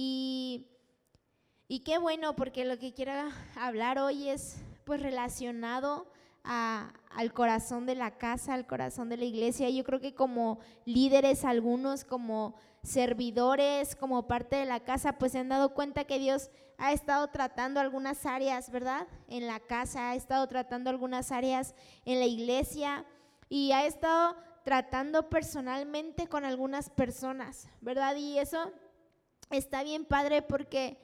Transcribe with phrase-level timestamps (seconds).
[0.00, 0.64] Y,
[1.84, 3.12] qué bueno, porque lo que quiero
[3.56, 6.06] hablar hoy es pues relacionado
[6.44, 9.68] al corazón de la casa, al corazón de la iglesia.
[9.68, 15.40] Yo creo que como líderes, algunos como servidores, como parte de la casa, pues se
[15.40, 19.08] han dado cuenta que Dios ha estado tratando algunas áreas, ¿verdad?
[19.26, 21.74] En la casa, ha estado tratando algunas áreas
[22.04, 23.04] en la iglesia
[23.48, 28.14] y ha estado tratando personalmente con algunas personas, ¿verdad?
[28.14, 28.72] Y eso
[29.50, 30.98] está bien padre porque...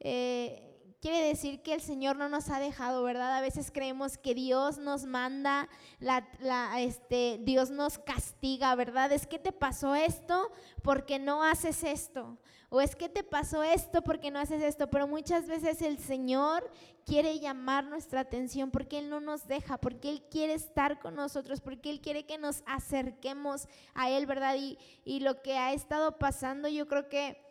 [0.00, 0.70] Eh,
[1.04, 3.36] quiere decir que el Señor no nos ha dejado, ¿verdad?
[3.36, 6.26] A veces creemos que Dios nos manda, la,
[6.80, 9.12] este, Dios nos castiga, ¿verdad?
[9.12, 10.50] Es que te pasó esto
[10.82, 12.38] porque no haces esto.
[12.70, 14.88] O es que te pasó esto porque no haces esto.
[14.88, 16.70] Pero muchas veces el Señor
[17.04, 21.60] quiere llamar nuestra atención porque Él no nos deja, porque Él quiere estar con nosotros,
[21.60, 24.56] porque Él quiere que nos acerquemos a Él, ¿verdad?
[24.58, 27.44] Y, y lo que ha estado pasando, yo creo que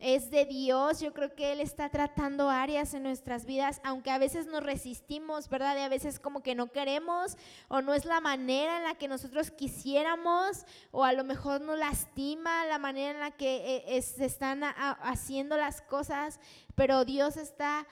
[0.00, 1.00] es de Dios.
[1.00, 5.48] Yo creo que Él está tratando áreas en nuestras vidas, aunque a veces nos resistimos,
[5.48, 5.76] ¿verdad?
[5.76, 7.36] Y a veces como que no queremos
[7.68, 11.78] o no es la manera en la que nosotros quisiéramos o a lo mejor nos
[11.78, 16.40] lastima la manera en la que eh, se están haciendo las cosas,
[16.74, 17.86] pero Dios está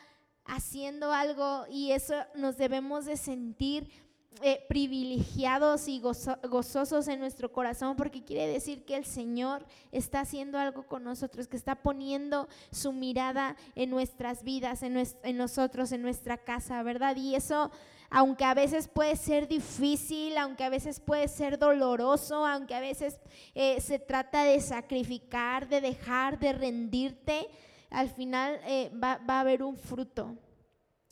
[0.45, 4.08] haciendo algo y eso nos debemos de sentir
[4.43, 10.59] eh, privilegiados y gozosos en nuestro corazón, porque quiere decir que el Señor está haciendo
[10.59, 14.95] algo con nosotros, que está poniendo su mirada en nuestras vidas, en,
[15.37, 17.17] nosotros, en nuestra casa, ¿verdad?
[17.17, 17.71] Y eso,
[18.11, 23.21] aunque a veces puede ser difícil, aunque a veces puede ser doloroso, aunque a veces
[23.55, 27.49] eh, se trata de sacrificar, de dejar, de rendirte,
[27.91, 30.37] al final eh, va, a haber un fruto,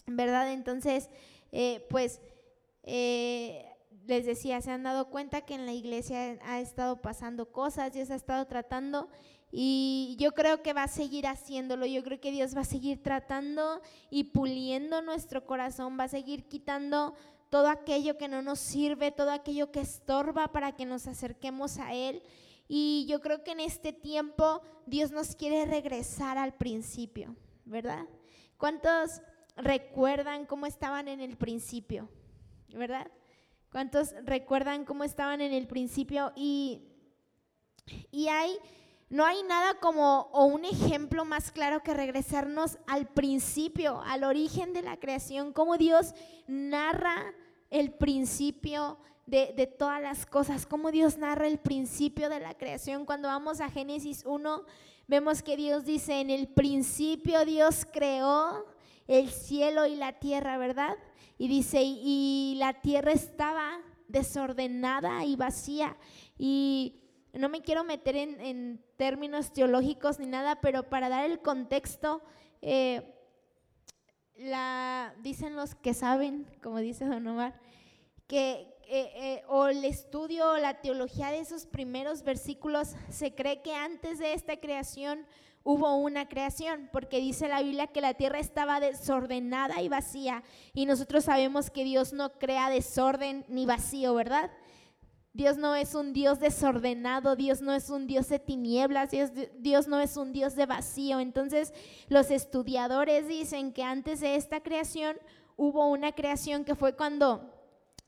[0.06, 0.52] ¿verdad?
[0.52, 1.08] Entonces,
[1.88, 2.20] pues
[2.86, 3.66] eh,
[4.06, 8.10] les decía, se han dado cuenta que en la iglesia ha estado pasando cosas, Dios
[8.10, 9.08] ha estado tratando
[9.50, 13.02] y yo creo que va a seguir haciéndolo, yo creo que Dios va a seguir
[13.02, 17.14] tratando y puliendo nuestro corazón, va a seguir quitando
[17.50, 21.94] todo aquello que no nos sirve, todo aquello que estorba para que nos acerquemos a
[21.94, 22.22] Él.
[22.68, 28.04] Y yo creo que en este tiempo Dios nos quiere regresar al principio, ¿verdad?
[28.58, 29.22] ¿Cuántos
[29.56, 32.08] recuerdan cómo estaban en el principio?
[32.74, 33.10] ¿Verdad?
[33.70, 36.32] ¿Cuántos recuerdan cómo estaban en el principio?
[36.34, 36.82] Y,
[38.10, 38.56] y hay,
[39.10, 44.72] no hay nada como o un ejemplo más claro que regresarnos al principio, al origen
[44.72, 46.14] de la creación, cómo Dios
[46.46, 47.34] narra
[47.70, 53.04] el principio de, de, todas las cosas, cómo Dios narra el principio de la creación.
[53.04, 54.64] Cuando vamos a Génesis 1,
[55.08, 58.66] vemos que Dios dice, en el principio Dios creó
[59.06, 60.96] el cielo y la tierra, ¿verdad?
[61.38, 65.96] Y dice, y la tierra estaba desordenada y vacía.
[66.38, 67.00] Y
[67.32, 72.22] no me quiero meter en, términos teológicos ni nada, pero para dar el contexto,
[72.62, 73.14] eh,
[74.36, 77.60] la, dicen los que saben, como dice Don Omar,
[78.26, 83.60] que eh, eh, o el estudio o la teología de esos primeros versículos se cree
[83.60, 85.26] que antes de esta creación
[85.66, 90.86] hubo una creación, porque dice la Biblia que la tierra estaba desordenada y vacía, y
[90.86, 94.52] nosotros sabemos que Dios no crea desorden ni vacío, ¿verdad?
[95.32, 100.00] Dios no es un Dios desordenado, Dios no es un Dios de tinieblas, Dios, no
[100.00, 101.18] es un Dios de vacío.
[101.20, 101.74] Entonces
[102.08, 105.18] los estudiadores dicen que antes de esta creación
[105.56, 107.52] hubo una creación que fue cuando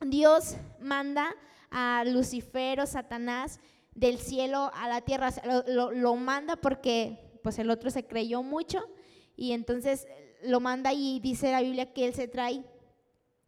[0.01, 1.35] Dios manda
[1.71, 3.61] a Lucifer o Satanás
[3.95, 5.31] del cielo a la tierra,
[5.67, 8.87] lo manda porque pues el otro se creyó mucho
[9.35, 10.07] y entonces
[10.43, 12.63] lo manda y dice la Biblia que él se trae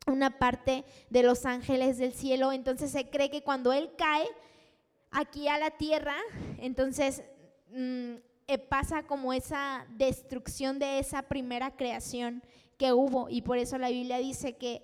[0.06, 4.26] una parte de los ángeles del cielo, entonces se cree que cuando él cae
[5.10, 6.16] aquí a la tierra,
[6.60, 7.22] entonces
[7.72, 8.14] mm,
[8.48, 12.42] eh, pasa como esa destrucción de esa primera creación
[12.78, 14.80] que hubo y por eso la Biblia dice que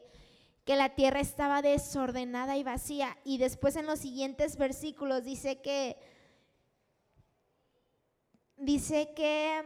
[0.66, 3.16] que la tierra estaba desordenada y vacía.
[3.24, 5.96] Y después en los siguientes versículos dice que
[8.56, 9.62] dice que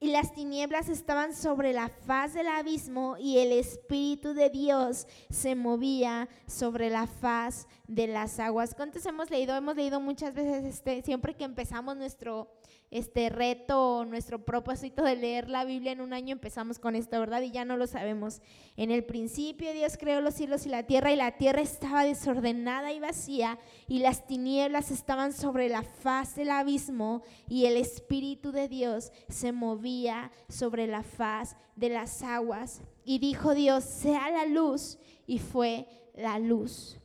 [0.00, 5.56] y las tinieblas estaban sobre la faz del abismo y el Espíritu de Dios se
[5.56, 8.76] movía sobre la faz de las aguas.
[8.76, 9.56] ¿Cuántos hemos leído?
[9.56, 12.48] Hemos leído muchas veces, este, siempre que empezamos nuestro
[12.90, 17.42] este reto, nuestro propósito de leer la Biblia en un año, empezamos con esto, ¿verdad?
[17.42, 18.40] Y ya no lo sabemos.
[18.76, 22.92] En el principio Dios creó los cielos y la tierra y la tierra estaba desordenada
[22.92, 23.58] y vacía
[23.88, 29.52] y las tinieblas estaban sobre la faz del abismo y el Espíritu de Dios se
[29.52, 32.80] movía sobre la faz de las aguas.
[33.04, 36.98] Y dijo Dios, sea la luz y fue la luz.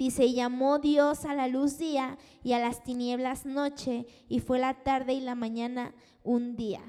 [0.00, 4.72] Dice, llamó Dios a la luz día y a las tinieblas noche, y fue la
[4.72, 5.92] tarde y la mañana
[6.24, 6.80] un día.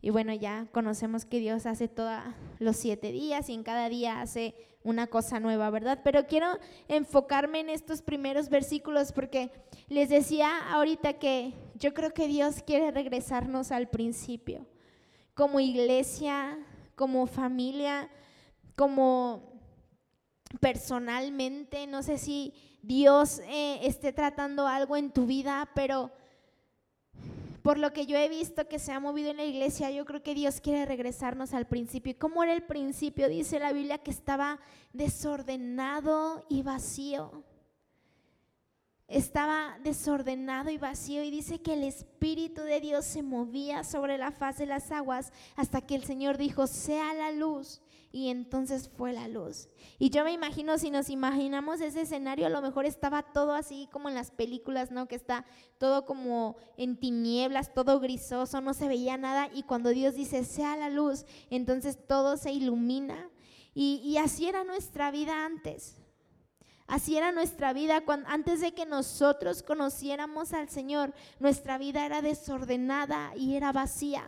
[0.00, 2.18] Y bueno, ya conocemos que Dios hace todos
[2.58, 4.54] los siete días y en cada día hace
[4.84, 6.00] una cosa nueva, ¿verdad?
[6.02, 6.46] Pero quiero
[6.88, 9.50] enfocarme en estos primeros versículos porque
[9.88, 14.64] les decía ahorita que yo creo que Dios quiere regresarnos al principio,
[15.34, 16.58] como iglesia,
[16.94, 18.08] como familia,
[18.76, 19.55] como
[20.60, 26.12] personalmente, no sé si Dios eh, esté tratando algo en tu vida, pero
[27.62, 30.22] por lo que yo he visto que se ha movido en la iglesia, yo creo
[30.22, 32.12] que Dios quiere regresarnos al principio.
[32.12, 33.28] ¿Y cómo era el principio?
[33.28, 34.60] Dice la Biblia que estaba
[34.92, 37.42] desordenado y vacío.
[39.08, 44.30] Estaba desordenado y vacío y dice que el Espíritu de Dios se movía sobre la
[44.30, 47.80] faz de las aguas hasta que el Señor dijo, sea la luz
[48.16, 49.68] y entonces fue la luz.
[49.98, 53.90] Y yo me imagino, si nos imaginamos ese escenario, a lo mejor estaba todo así
[53.92, 55.06] como en las películas, ¿no?
[55.06, 55.44] Que está
[55.76, 59.50] todo como en tinieblas, todo grisoso, no se veía nada.
[59.52, 63.28] Y cuando Dios dice, sea la luz, entonces todo se ilumina.
[63.74, 65.98] Y, así era nuestra vida antes.
[66.86, 71.12] Así era nuestra vida antes de que nosotros conociéramos al Señor.
[71.38, 74.26] Nuestra vida era desordenada y era vacía.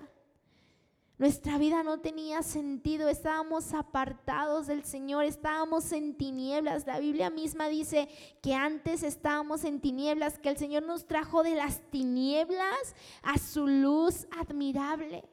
[1.19, 6.87] Nuestra vida no tenía sentido, estábamos apartados del Señor, estábamos en tinieblas.
[6.87, 8.09] La Biblia misma dice
[8.41, 13.67] que antes estábamos en tinieblas, que el Señor nos trajo de las tinieblas a su
[13.67, 15.25] luz admirable.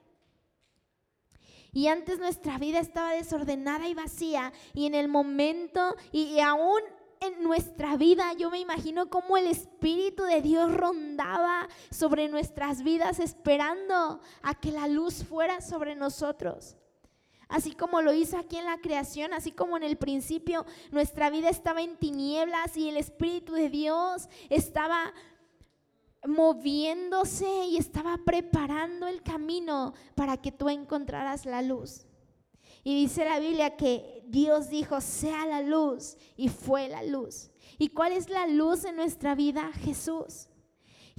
[1.72, 4.54] Y antes nuestra vida estaba desordenada y vacía.
[4.74, 6.80] Y en el momento, y, aún
[7.22, 13.20] en nuestra vida, yo me imagino cómo el Espíritu de Dios rondaba sobre nuestras vidas
[13.20, 16.76] esperando a que la luz fuera sobre nosotros.
[17.48, 21.50] Así como lo hizo aquí en la creación, así como en el principio nuestra vida
[21.50, 25.14] estaba en tinieblas y el Espíritu de Dios estaba
[26.28, 32.06] moviéndose y estaba preparando el camino para que tú encontraras la luz.
[32.86, 37.50] Y dice la Biblia que Dios dijo, sea la luz, y fue la luz.
[37.80, 39.72] ¿Y cuál es la luz en nuestra vida?
[39.84, 40.50] Jesús.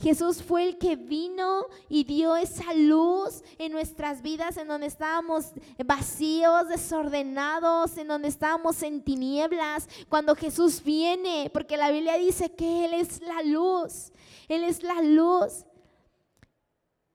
[0.01, 5.47] Jesús fue el que vino y dio esa luz en nuestras vidas, en donde estábamos
[5.85, 9.89] vacíos, desordenados, en donde estábamos en tinieblas.
[10.09, 14.13] Cuando Jesús viene, porque la Biblia dice que Él es la luz,
[14.47, 15.65] Él es la luz.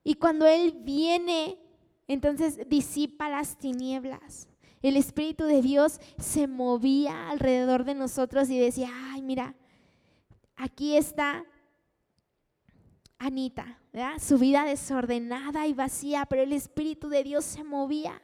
[0.04, 1.58] Y cuando Él viene,
[2.12, 4.48] entonces disipa las tinieblas.
[4.82, 9.56] El Espíritu de Dios se movía alrededor de nosotros y decía, ay, mira,
[10.56, 11.46] aquí está
[13.20, 13.80] Anita,
[14.20, 18.20] su vida desordenada y vacía, pero el Espíritu de Dios se movía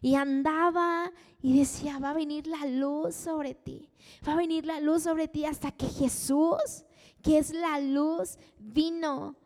[0.00, 3.88] y andaba y decía, va a venir la luz sobre ti,
[4.26, 6.84] va a venir la luz sobre ti hasta que Jesús,
[7.22, 9.36] que es la luz, vino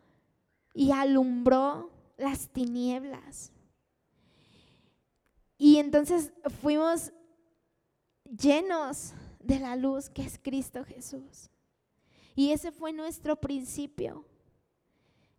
[0.73, 3.51] y alumbró las tinieblas.
[5.57, 6.31] Y entonces
[6.61, 7.11] fuimos
[8.25, 11.49] llenos de la luz que es Cristo Jesús.
[12.35, 14.25] Y ese fue nuestro principio.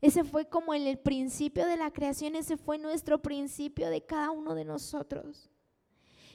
[0.00, 4.54] Ese fue como el principio de la creación, ese fue nuestro principio de cada uno
[4.54, 5.50] de nosotros.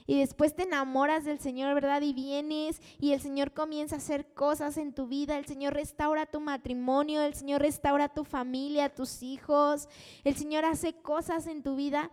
[0.06, 2.01] Y después te enamoras del Señor, ¿verdad?
[2.01, 5.38] Y vienes y el Señor comienza a hacer cosas en tu vida.
[5.38, 9.88] El Señor restaura tu matrimonio, el Señor restaura tu familia, tus hijos.
[10.25, 12.12] El Señor hace cosas en tu vida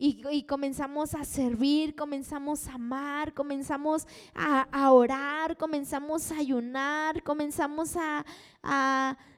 [0.00, 8.24] y, comenzamos a servir, comenzamos a amar, comenzamos a, orar, comenzamos a ayunar, comenzamos a,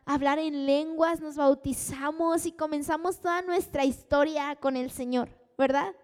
[0.05, 5.95] hablar en lenguas, nos bautizamos y comenzamos toda nuestra historia con el Señor, ¿verdad?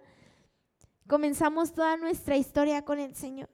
[1.07, 3.51] Comenzamos toda nuestra historia con el Señor.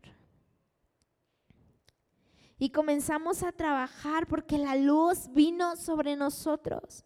[2.58, 7.04] Y comenzamos a trabajar porque la luz vino sobre nosotros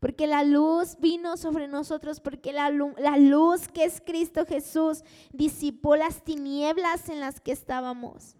[0.00, 5.02] porque la luz vino sobre nosotros, porque la, luz que es Cristo Jesús
[5.32, 8.36] disipó las tinieblas en las que estábamos.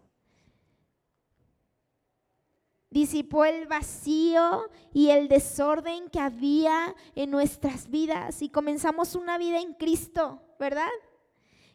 [2.90, 9.58] Disipó el vacío y el desorden que había en nuestras vidas y comenzamos una vida
[9.58, 10.88] en Cristo, ¿verdad?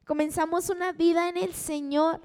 [0.05, 2.21] Comenzamos una vida en el Señor.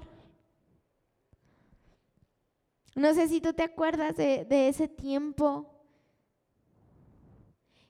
[2.95, 5.78] No sé si tú te acuerdas de, de ese tiempo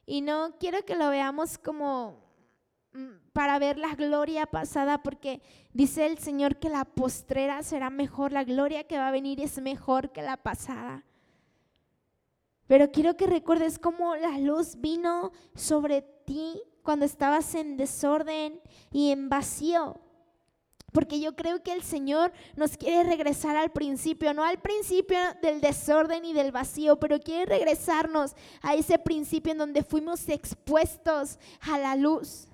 [0.10, 2.18] y no quiero que lo veamos como
[2.94, 5.40] mm, para ver la gloria pasada, porque
[5.72, 9.62] dice el Señor que la postrera será mejor, la gloria que va a venir es
[9.62, 11.06] mejor que la pasada.
[12.66, 18.62] Pero quiero que recuerdes cómo la luz vino sobre ti cuando estabas en desorden
[18.92, 20.00] y en vacío.
[20.92, 25.62] Porque yo creo que el Señor nos quiere regresar al principio, no al principio del
[25.62, 31.78] desorden y del vacío, pero quiere regresarnos a ese principio en donde fuimos expuestos a
[31.78, 32.48] la luz,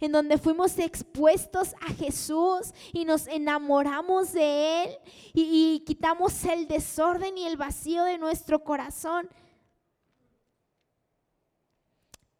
[0.00, 4.98] en donde fuimos expuestos a Jesús y nos enamoramos de Él
[5.34, 9.28] y, quitamos el desorden y el vacío de nuestro corazón.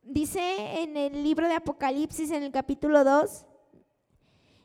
[0.02, 0.40] Dice
[0.82, 3.46] en el libro de Apocalipsis, en el capítulo 2,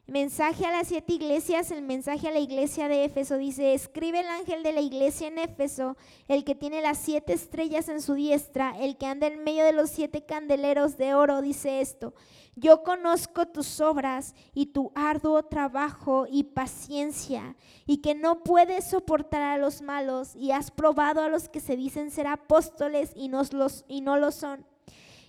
[0.08, 4.28] Mensaje a las siete iglesias, el mensaje a la iglesia de Éfeso dice, escribe el
[4.28, 5.98] ángel de la iglesia en Éfeso,
[6.28, 9.74] el que tiene las siete estrellas en su diestra, el que anda en medio de
[9.74, 12.14] los siete candeleros de oro, dice esto,
[12.56, 17.56] yo conozco tus obras y tu arduo trabajo y paciencia,
[17.88, 21.76] y que no puedes soportar a los malos, y has probado a los que se
[21.76, 24.68] dicen ser apóstoles y no, los, y no lo son,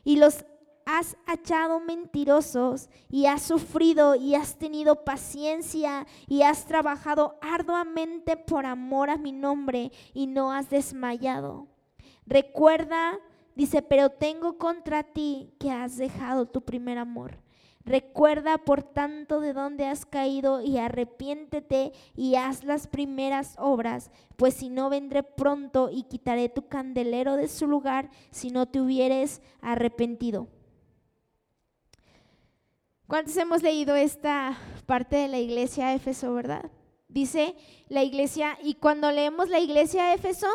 [0.04, 0.44] y los
[0.86, 8.64] has hachado mentirosos y has sufrido y has tenido paciencia y has trabajado arduamente por
[8.64, 11.66] amor a mi nombre y no has desmayado.
[12.24, 13.18] Recuerda,
[13.56, 17.40] dice, pero tengo contra ti que has dejado tu primer amor.
[17.84, 24.54] Recuerda por tanto de dónde has caído y arrepiéntete y haz las primeras obras, pues
[24.54, 29.40] si no vendré pronto y quitaré tu candelero de su lugar si no te hubieres
[29.60, 30.48] arrepentido.
[33.08, 36.72] ¿Cuántos hemos leído esta parte de la iglesia de Éfeso, verdad?
[37.06, 37.54] Dice
[37.88, 40.48] la iglesia, y cuando leemos la iglesia de Éfeso,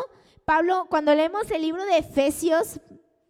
[0.44, 2.78] Pablo, cuando leemos el libro de Efesios,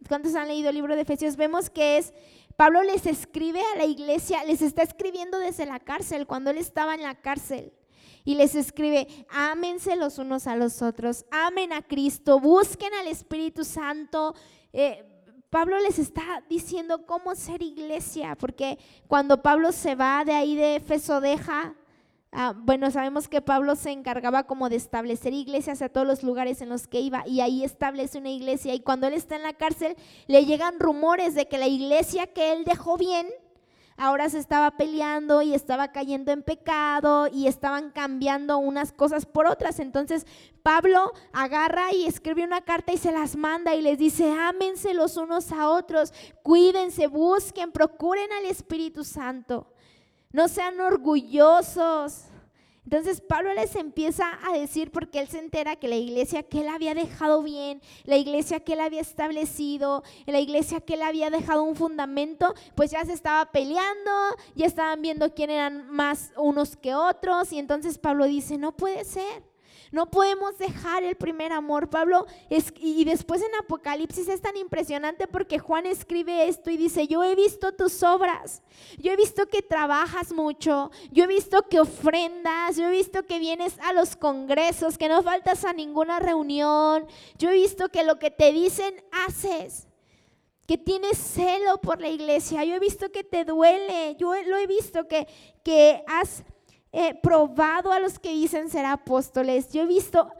[0.09, 1.37] ¿cuántos han leído el libro de Efesios?
[1.37, 2.13] Vemos que es,
[2.57, 6.93] Pablo les escribe a la iglesia, les está escribiendo desde la cárcel, cuando él estaba
[6.93, 7.71] en la cárcel.
[8.25, 13.63] Y les escribe, ámense los unos a los otros, amen a Cristo, busquen al Espíritu
[13.63, 14.35] Santo.
[14.73, 15.12] Eh,
[15.53, 20.77] Pablo les está diciendo cómo ser iglesia, porque cuando Pablo se va de ahí de
[20.77, 21.75] Efeso, deja,
[22.31, 26.63] ah, bueno, sabemos que Pablo se encargaba como de establecer iglesias a todos los lugares
[26.63, 29.53] en los que iba y ahí establece una iglesia y cuando él está en la
[29.53, 29.95] cárcel
[30.25, 33.27] le llegan rumores de que la iglesia que él dejó bien,
[33.97, 39.45] ahora se estaba peleando y estaba cayendo en pecado y estaban cambiando unas cosas por
[39.45, 39.79] otras.
[39.79, 40.25] Entonces
[40.61, 45.17] Pablo agarra y escribe una carta y se las manda y les dice, ámense los
[45.17, 49.67] unos a otros, cuídense, busquen, procuren al Espíritu Santo.
[50.31, 52.25] No sean orgullosos,
[52.85, 56.67] entonces Pablo les empieza a decir porque él se entera que la iglesia que él
[56.67, 61.63] había dejado bien, la iglesia que él había establecido, la iglesia que él había dejado
[61.63, 64.11] un fundamento, pues ya se estaba peleando,
[64.55, 69.05] ya estaban viendo quién eran más unos que otros y entonces Pablo dice, no puede
[69.05, 69.52] ser.
[69.93, 71.87] No podemos dejar el primer amor.
[71.87, 72.25] Pablo,
[72.79, 77.35] y después en Apocalipsis es tan impresionante porque Juan escribe esto y dice, yo he
[77.35, 78.63] visto tus obras,
[78.97, 83.37] yo he visto que trabajas mucho, yo he visto que ofrendas, yo he visto que
[83.37, 87.05] vienes a los congresos, que no faltas a ninguna reunión,
[87.37, 89.87] yo he visto que lo que te dicen haces
[90.65, 92.63] que tienes celo por la iglesia.
[92.63, 94.15] Yo he visto que te duele.
[94.17, 95.27] Yo lo he visto que,
[95.61, 96.43] que has
[96.93, 100.31] he probado a los que dicen ser apóstoles, yo he visto,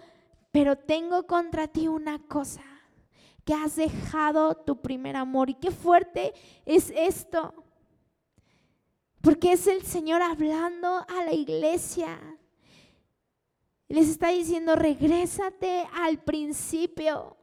[0.51, 2.61] pero tengo contra ti una cosa,
[3.43, 5.49] que has dejado tu primer amor.
[5.49, 6.31] Y qué fuerte
[6.63, 7.55] es esto,
[9.19, 12.19] porque es el Señor hablando a la iglesia.
[13.87, 17.35] Les está diciendo, regrésate al principio.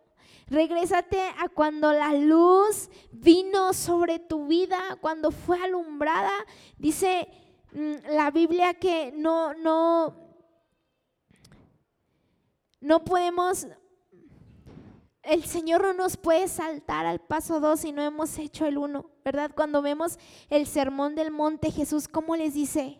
[0.46, 6.32] Regrésate a cuando la luz vino sobre tu vida, cuando fue alumbrada.
[6.76, 7.28] Dice
[7.72, 10.14] la Biblia que no, no,
[12.80, 13.66] no podemos,
[15.22, 19.10] el Señor no nos puede saltar al paso 2 si no hemos hecho el 1,
[19.24, 19.52] ¿verdad?
[19.54, 22.98] Cuando vemos el sermón del monte, Jesús, ¿cómo les dice?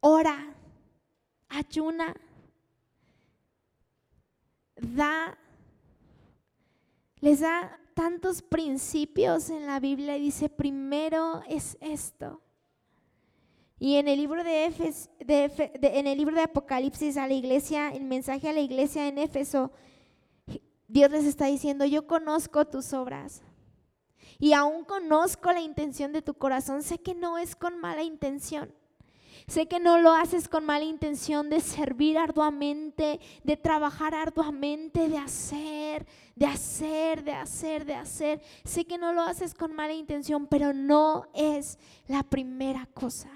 [0.00, 0.54] Ora,
[1.48, 2.14] ayuna,
[4.76, 5.38] da,
[7.20, 12.43] les da tantos principios en la Biblia y dice, primero es esto.
[13.78, 14.72] Y en el libro de,
[15.82, 19.72] en libro de Apocalipsis a la iglesia, el mensaje a la iglesia en Éfeso,
[20.86, 23.42] Dios les está diciendo, yo conozco tus obras
[24.38, 26.82] y aún conozco la intención de tu corazón.
[26.82, 28.72] Sé que no es con mala intención.
[29.48, 35.18] Sé que no lo haces con mala intención de servir arduamente, de trabajar arduamente, de
[35.18, 38.40] hacer, de hacer, de hacer, de hacer.
[38.64, 43.33] Sé que no lo haces con mala intención, pero no es la primera cosa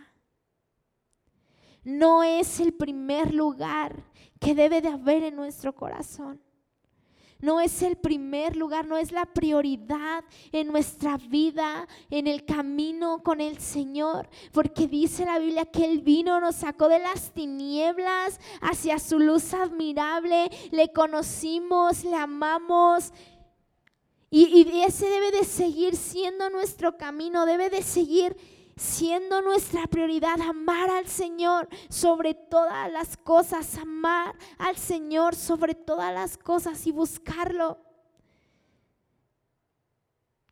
[1.88, 4.04] no es el primer lugar
[4.38, 6.40] que debe de haber en nuestro corazón.
[7.40, 13.22] no es el primer lugar, no es la prioridad en nuestra vida, en el camino
[13.22, 18.40] con el Señor, porque dice la Biblia que Él vino, nos sacó de las tinieblas
[18.60, 23.12] hacia su luz admirable, le conocimos, le amamos.
[24.30, 28.36] Y, ese debe de seguir siendo nuestro camino, debe de seguir
[28.78, 36.14] siendo nuestra prioridad amar al Señor sobre todas las cosas, amar al Señor sobre todas
[36.14, 37.78] las cosas y buscarlo.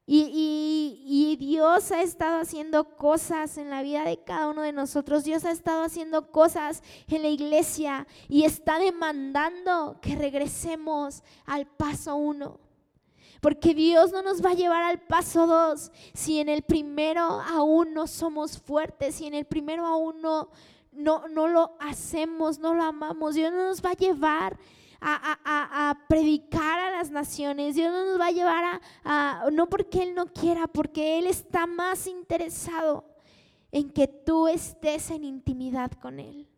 [0.09, 5.25] Y, Dios ha estado haciendo cosas en la vida de cada uno de nosotros.
[5.25, 12.17] Dios ha estado haciendo cosas en la iglesia y está demandando que regresemos al paso
[12.17, 12.61] uno.
[13.41, 17.93] Porque Dios no nos va a llevar al paso dos si en el primero aún
[17.95, 20.51] no somos fuertes, si en el primero aún no,
[20.93, 23.35] no, no lo hacemos, no lo amamos.
[23.35, 24.59] Dios no nos va a llevar
[25.01, 27.75] a, predicar a las naciones.
[27.75, 31.67] Dios no nos va a llevar a, no porque Él no quiera, porque Él está
[31.67, 33.05] más interesado
[33.71, 36.49] en que tú estés en intimidad con Él.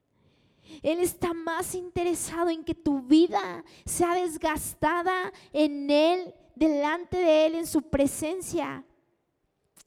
[0.82, 7.54] Él está más interesado en que tu vida sea desgastada en Él delante de Él
[7.54, 8.84] en su presencia,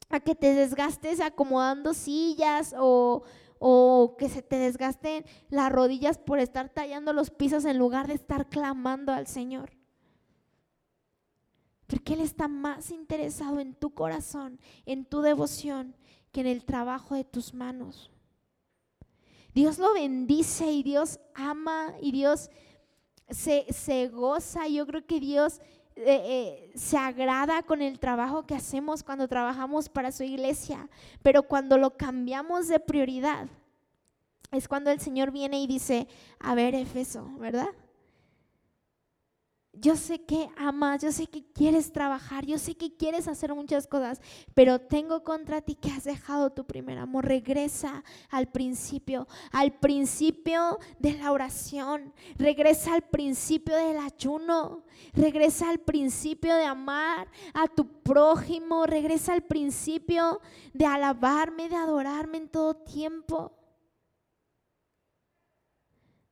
[0.09, 3.23] a que te desgastes acomodando sillas o,
[3.59, 8.15] o que se te desgasten las rodillas por estar tallando los pisos en lugar de
[8.15, 9.71] estar clamando al Señor.
[11.87, 15.95] Porque Él está más interesado en tu corazón, en tu devoción,
[16.31, 18.11] que en el trabajo de tus manos.
[19.53, 22.49] Dios lo bendice y Dios ama y Dios
[23.29, 24.67] se, se goza.
[24.67, 25.59] Yo creo que Dios
[25.95, 30.87] eh, eh, se agrada con el trabajo que hacemos cuando trabajamos para su iglesia,
[31.21, 33.47] pero cuando lo cambiamos de prioridad,
[34.51, 36.07] es cuando el Señor viene y dice,
[36.39, 37.69] a ver, Efeso, ¿verdad?
[39.73, 43.87] Yo sé que amas, yo sé que quieres trabajar, yo sé que quieres hacer muchas
[43.87, 44.19] cosas,
[44.53, 47.25] pero tengo contra ti que has dejado tu primer amor.
[47.25, 55.79] Regresa al principio, al principio de la oración, regresa al principio del ayuno, regresa al
[55.79, 60.41] principio de amar a tu prójimo, regresa al principio
[60.73, 63.53] de alabarme, de adorarme en todo tiempo.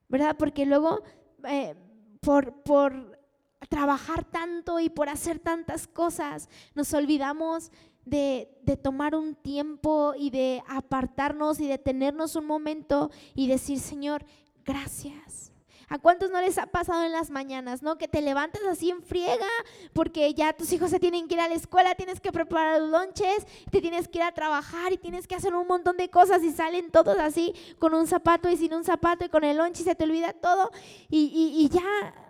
[0.09, 0.35] ¿Verdad?
[0.37, 1.01] Porque luego...
[1.45, 1.73] Eh,
[2.21, 3.18] por, por
[3.67, 7.71] trabajar tanto y por hacer tantas cosas, nos olvidamos
[8.05, 13.79] de, de, tomar un tiempo y de apartarnos y de tenernos un momento y decir,
[13.79, 14.25] Señor,
[14.65, 15.49] gracias.
[15.89, 17.97] ¿A cuántos no les ha pasado en las mañanas, no?
[17.97, 19.47] Que te levantas así en friega
[19.91, 22.89] porque ya tus hijos se tienen que ir a la escuela, tienes que preparar los
[22.91, 26.43] lonches, te tienes que ir a trabajar y tienes que hacer un montón de cosas
[26.43, 29.81] y salen todos así con un zapato y sin un zapato y con el lonche
[29.81, 30.69] y se te olvida todo
[31.09, 32.28] y, y ya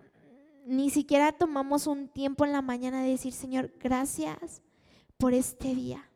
[0.70, 4.62] ni siquiera tomamos un tiempo en la mañana de decir, Señor, gracias
[5.18, 6.10] por este día.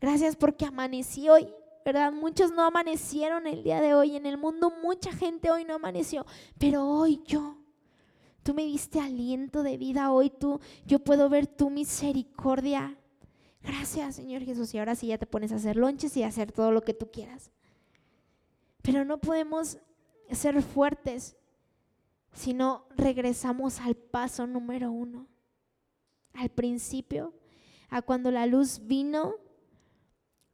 [0.00, 1.48] Gracias porque amanecí hoy,
[1.84, 2.12] ¿verdad?
[2.12, 4.14] Muchos no amanecieron el día de hoy.
[4.14, 6.26] En el mundo mucha gente hoy no amaneció,
[6.58, 7.56] pero hoy yo.
[8.42, 12.96] Tú me diste aliento de vida hoy, tú, yo puedo ver tu misericordia.
[13.62, 14.72] Gracias, Señor Jesús.
[14.74, 16.94] Y ahora sí ya te pones a hacer lonches y a hacer todo lo que
[16.94, 17.50] tú quieras.
[18.82, 19.78] Pero no podemos
[20.30, 21.36] ser fuertes
[22.36, 25.26] si no regresamos al paso número uno,
[26.34, 27.32] al principio,
[27.88, 29.36] a cuando la luz vino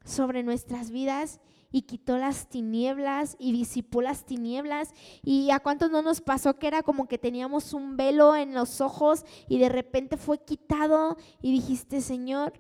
[0.05, 1.41] sobre nuestras vidas
[1.73, 4.95] y quitó las tinieblas y disipó las tinieblas.
[5.23, 8.81] ¿Y a cuántos no nos pasó que era como que teníamos un velo en los
[8.81, 12.53] ojos y de repente fue quitado y dijiste, Señor,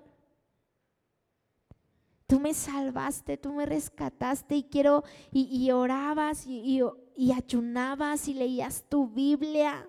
[2.27, 6.81] tú me salvaste, tú me rescataste y quiero, y, orabas y,
[7.17, 9.89] y, ayunabas y leías tu Biblia.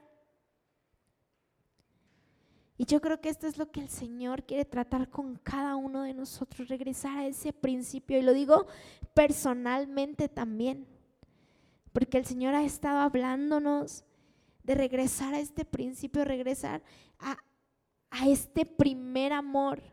[2.77, 6.01] Y yo creo que esto es lo que el Señor quiere tratar con cada uno
[6.01, 8.17] de nosotros, regresar a ese principio.
[8.17, 8.65] Y lo digo
[9.13, 10.87] personalmente también,
[11.91, 14.03] porque el Señor ha estado hablándonos
[14.63, 16.81] de regresar a este principio, regresar
[17.19, 17.37] a,
[18.09, 19.83] a este primer amor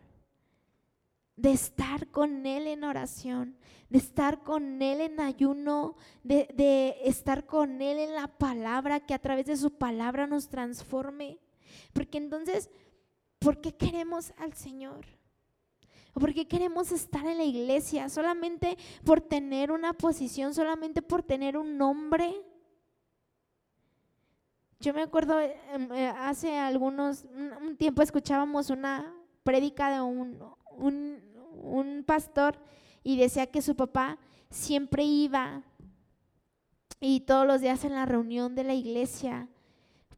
[1.40, 3.56] de estar con Él en oración,
[3.88, 9.18] de estar con Él en ayuno, de, estar con Él en la palabra, que a
[9.18, 11.38] través de su palabra nos transforme.
[11.94, 12.68] Porque entonces,
[13.38, 15.06] ¿por qué queremos al Señor?
[16.12, 18.10] ¿O por qué queremos estar en la iglesia?
[18.10, 20.52] ¿Solamente por tener una posición?
[20.52, 22.34] ¿Solamente por tener un nombre?
[24.78, 27.24] Yo me acuerdo, em, eh, hace algunos,
[27.62, 30.38] un tiempo escuchábamos una prédica de un,
[30.80, 31.29] un,
[31.60, 32.56] un pastor
[33.02, 34.18] y decía que su papá
[34.50, 35.62] siempre iba
[37.00, 39.48] y todos los días en la reunión de la iglesia,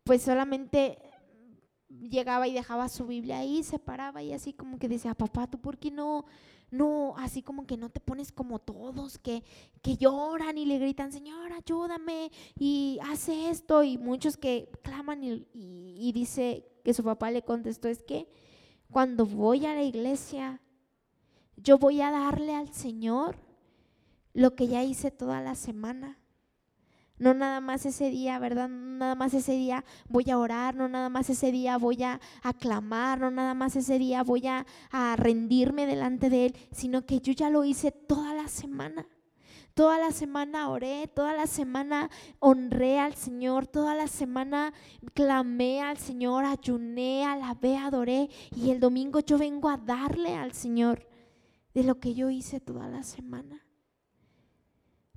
[0.04, 0.98] pues solamente
[1.88, 5.58] llegaba y dejaba su Biblia ahí, se paraba y así como que decía, papá, ¿tú
[5.58, 6.24] por qué no,
[6.70, 9.44] no, así como que no te pones como todos que,
[9.80, 13.84] que lloran y le gritan, Señor, ayúdame y hace esto?
[13.84, 18.26] Y muchos que claman y, y dice que su papá le contestó, es que
[18.90, 20.60] cuando voy a la iglesia,
[21.62, 23.36] yo voy a darle al Señor
[24.34, 26.18] lo que ya hice toda la semana.
[27.18, 28.68] No nada más ese día, ¿verdad?
[28.68, 32.20] No nada más ese día voy a orar, no nada más ese día voy a
[32.42, 37.20] aclamar, no nada más ese día voy a, a rendirme delante de Él, sino que
[37.20, 39.06] yo ya lo hice toda la semana.
[39.74, 44.74] Toda la semana oré, toda la semana honré al Señor, toda la semana
[45.14, 51.11] clamé al Señor, ayuné, alabé, adoré y el domingo yo vengo a darle al Señor
[51.74, 53.66] de lo que yo hice toda la semana.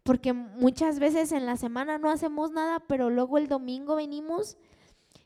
[0.04, 4.58] Porque muchas veces en la semana no hacemos nada, pero luego el domingo venimos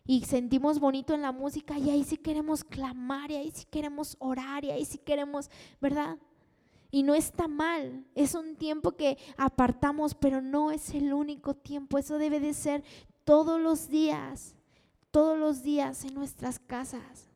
[0.05, 4.15] y sentimos bonito en la música y ahí sí queremos clamar y ahí sí queremos
[4.19, 6.17] orar y ahí sí queremos, ¿verdad?
[6.89, 11.99] Y no está mal, es un tiempo que apartamos, pero no es el único tiempo,
[11.99, 12.83] eso debe de ser
[13.23, 14.55] todos los días,
[15.11, 17.28] todos los días en nuestras casas,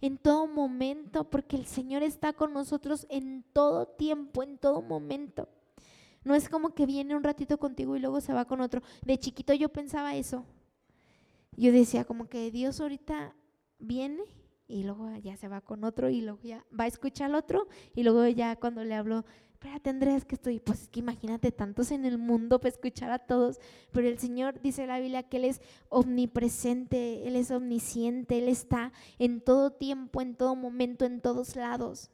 [0.00, 5.48] en todo momento, porque el Señor está con nosotros en todo tiempo, en todo momento.
[6.24, 8.82] No es como que viene un ratito contigo y luego se va con otro.
[9.04, 10.44] De chiquito yo pensaba eso.
[11.56, 13.34] Yo decía como que Dios ahorita
[13.78, 14.22] viene
[14.68, 17.66] y luego ya se va con otro y luego ya va a escuchar al otro
[17.94, 19.24] y luego ya cuando le hablo,
[19.58, 23.18] espérate Andrés que estoy, pues es que imagínate tantos en el mundo para escuchar a
[23.18, 23.58] todos,
[23.90, 28.92] pero el Señor dice la Biblia que Él es omnipresente, Él es omnisciente, Él está
[29.18, 32.08] en todo tiempo, en todo momento, en todos lados.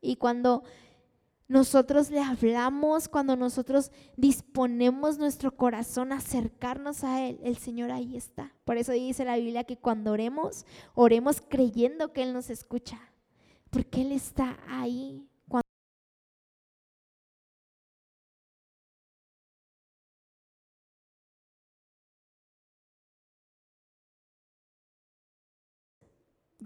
[0.00, 0.62] Y cuando
[1.46, 8.16] nosotros le hablamos, cuando nosotros disponemos nuestro corazón a acercarnos a Él, el Señor ahí
[8.16, 8.54] está.
[8.64, 10.64] Por eso dice la Biblia que cuando oremos,
[10.94, 12.98] oremos creyendo que Él nos escucha,
[13.68, 15.28] porque Él está ahí.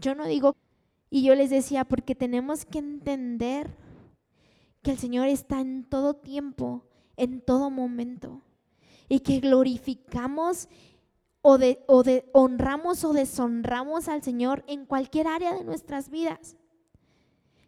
[0.01, 0.57] Yo no digo,
[1.11, 3.71] y yo les decía, porque tenemos que entender
[4.83, 6.87] que el Señor está en todo tiempo,
[7.17, 8.41] en todo momento,
[9.09, 10.69] y que glorificamos
[11.43, 16.57] o, de, o de, honramos o deshonramos al Señor en cualquier área de nuestras vidas.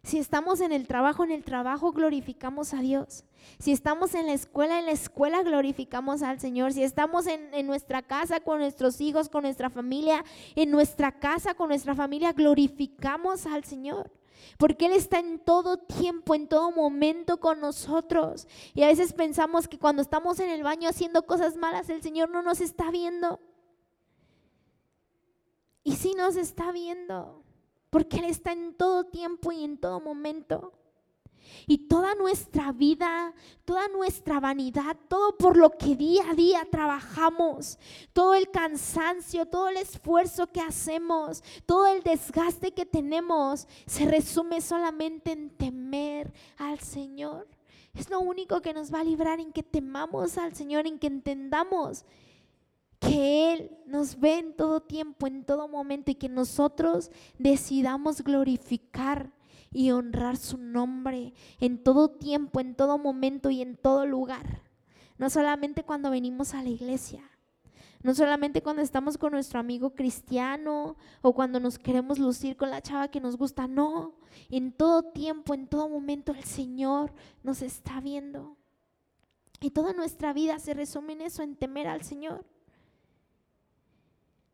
[0.03, 3.23] Si estamos en el trabajo, en el trabajo glorificamos a Dios.
[3.57, 6.73] Si estamos en la escuela, en la escuela glorificamos al Señor.
[6.73, 11.53] Si estamos en, en, nuestra casa con nuestros hijos, con nuestra familia, en nuestra casa
[11.53, 14.11] con nuestra familia, glorificamos al Señor.
[14.57, 18.47] Porque Él está en todo tiempo, en todo momento con nosotros.
[18.73, 22.29] Y a veces pensamos que cuando estamos en el baño haciendo cosas malas, el Señor
[22.29, 23.39] no nos está viendo.
[25.83, 27.42] Y sí nos está viendo,
[27.93, 30.73] porque Él está en todo tiempo y en todo momento.
[31.67, 37.77] Y toda nuestra vida, toda nuestra vanidad, todo por lo que día a día trabajamos,
[38.11, 44.59] todo el cansancio, todo el esfuerzo que hacemos, todo el desgaste que tenemos, se resume
[44.59, 47.47] solamente en temer al Señor.
[47.93, 51.05] Es lo único que nos va a librar en que temamos al Señor, en que
[51.05, 52.05] entendamos
[53.05, 59.31] que Él nos ve en todo tiempo, en todo momento y que nosotros decidamos glorificar
[59.71, 64.61] y honrar su nombre en todo tiempo, en todo momento y en todo lugar.
[65.17, 67.21] No solamente cuando venimos a la iglesia,
[68.03, 72.81] no solamente cuando estamos con nuestro amigo cristiano o cuando nos queremos lucir con la
[72.81, 74.15] chava que nos gusta, no,
[74.49, 77.13] en todo tiempo, en todo momento el Señor
[77.43, 78.57] nos está viendo.
[79.61, 82.45] Y toda nuestra vida se resume en eso, en temer al Señor.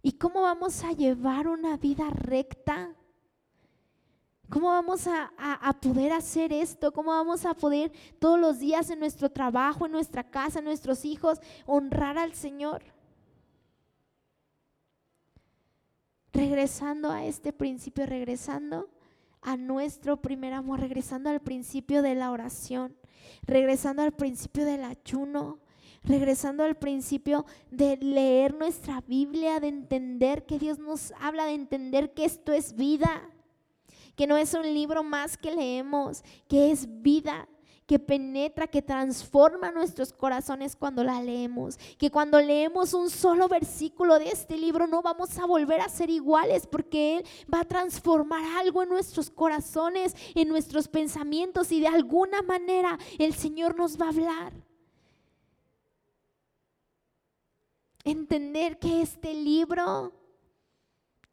[0.01, 2.95] ¿Y cómo vamos a llevar una vida recta?
[4.49, 5.31] ¿Cómo vamos a,
[5.79, 6.91] poder hacer esto?
[6.91, 11.05] ¿Cómo vamos a poder todos los días en nuestro trabajo, en nuestra casa, en nuestros
[11.05, 12.81] hijos, honrar al Señor?
[16.33, 18.89] Regresando a este principio, regresando
[19.41, 22.95] a nuestro primer amor, regresando al principio de la oración,
[23.43, 25.59] regresando al principio del ayuno,
[26.03, 32.13] regresando al principio de leer nuestra Biblia, de entender que Dios nos habla, de entender
[32.13, 33.29] que esto es vida
[34.19, 37.47] que no es un libro más que leemos, que es vida,
[37.88, 41.79] que penetra, que transforma nuestros corazones cuando la leemos.
[41.97, 46.09] Que cuando leemos un solo versículo de este libro no vamos a volver a ser
[46.09, 51.88] iguales porque Él va a transformar algo en nuestros corazones, en nuestros pensamientos y de
[51.88, 54.68] alguna manera el Señor nos va a hablar.
[58.03, 60.13] Entender que este libro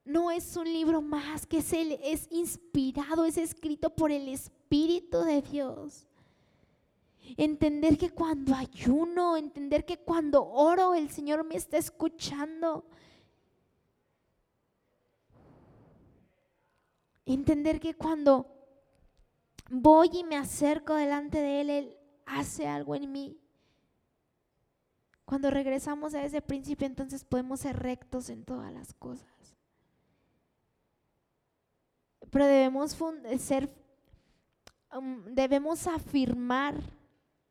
[0.05, 5.43] no es un libro más, que es, es inspirado, es escrito por el Espíritu de
[5.43, 6.07] Dios.
[7.37, 12.85] Entender que cuando ayuno, entender que cuando oro el Señor me está escuchando.
[17.25, 18.47] Entender que cuando
[19.69, 23.37] voy y me acerco delante de Él, Él hace algo en mí.
[25.27, 29.27] Cuando regresamos a ese principio, entonces podemos ser rectos en todas las cosas.
[32.31, 32.97] Pero debemos
[33.39, 33.69] ser,
[34.97, 36.77] um, debemos afirmar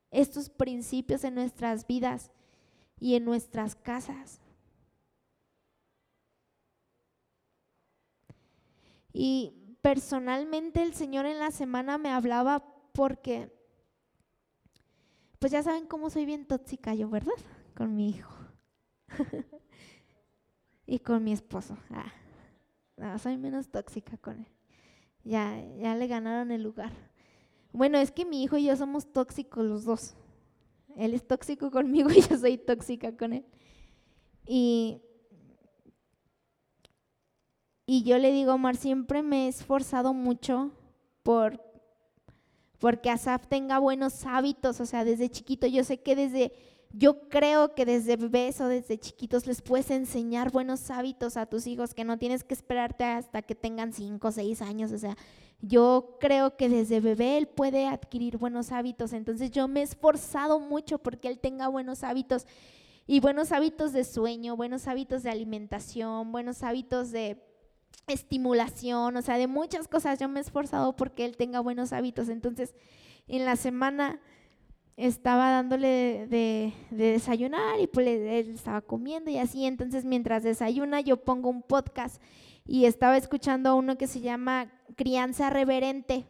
[0.10, 2.32] estos principios en nuestras vidas
[2.98, 4.40] y en nuestras casas.
[9.12, 13.52] Y personalmente el Señor en la semana me hablaba porque,
[15.40, 17.34] pues ya saben cómo soy bien tóxica yo, ¿verdad?
[17.76, 18.34] Con mi hijo.
[20.88, 21.78] y con mi esposo.
[21.90, 22.12] Ah,
[22.98, 24.48] no, soy menos tóxica con él.
[25.24, 26.92] Ya, ya le ganaron el lugar.
[27.74, 30.16] Bueno, es que mi hijo y yo somos tóxicos los dos.
[30.96, 33.46] Él es tóxico conmigo y yo soy tóxica con él.
[34.48, 35.02] Y,
[37.86, 40.72] y yo le digo, Omar, siempre me he esforzado mucho
[41.24, 41.66] por
[42.80, 45.66] porque Asaf tenga buenos hábitos, o sea, desde chiquito.
[45.66, 46.54] Yo sé que desde,
[46.98, 51.68] yo creo que desde bebés o desde chiquitos les puedes enseñar buenos hábitos a tus
[51.68, 55.18] hijos, que no tienes que esperarte hasta que tengan cinco o seis años, o sea,
[55.62, 59.14] yo creo que desde bebé él puede adquirir buenos hábitos.
[59.14, 62.46] Entonces yo me he esforzado mucho porque él tenga buenos hábitos
[63.08, 67.42] y buenos hábitos de sueño, buenos hábitos de alimentación, buenos hábitos de
[68.08, 70.20] estimulación, o sea, de muchas cosas.
[70.20, 72.30] Yo me he esforzado porque él tenga buenos hábitos.
[72.30, 72.76] Entonces,
[73.28, 74.20] en la semana
[74.98, 79.66] estaba dándole de, desayunar y pues él estaba comiendo y así.
[79.66, 82.22] Entonces, mientras desayuna, yo pongo un podcast
[82.66, 86.26] y estaba escuchando uno que se llama Crianza Reverente.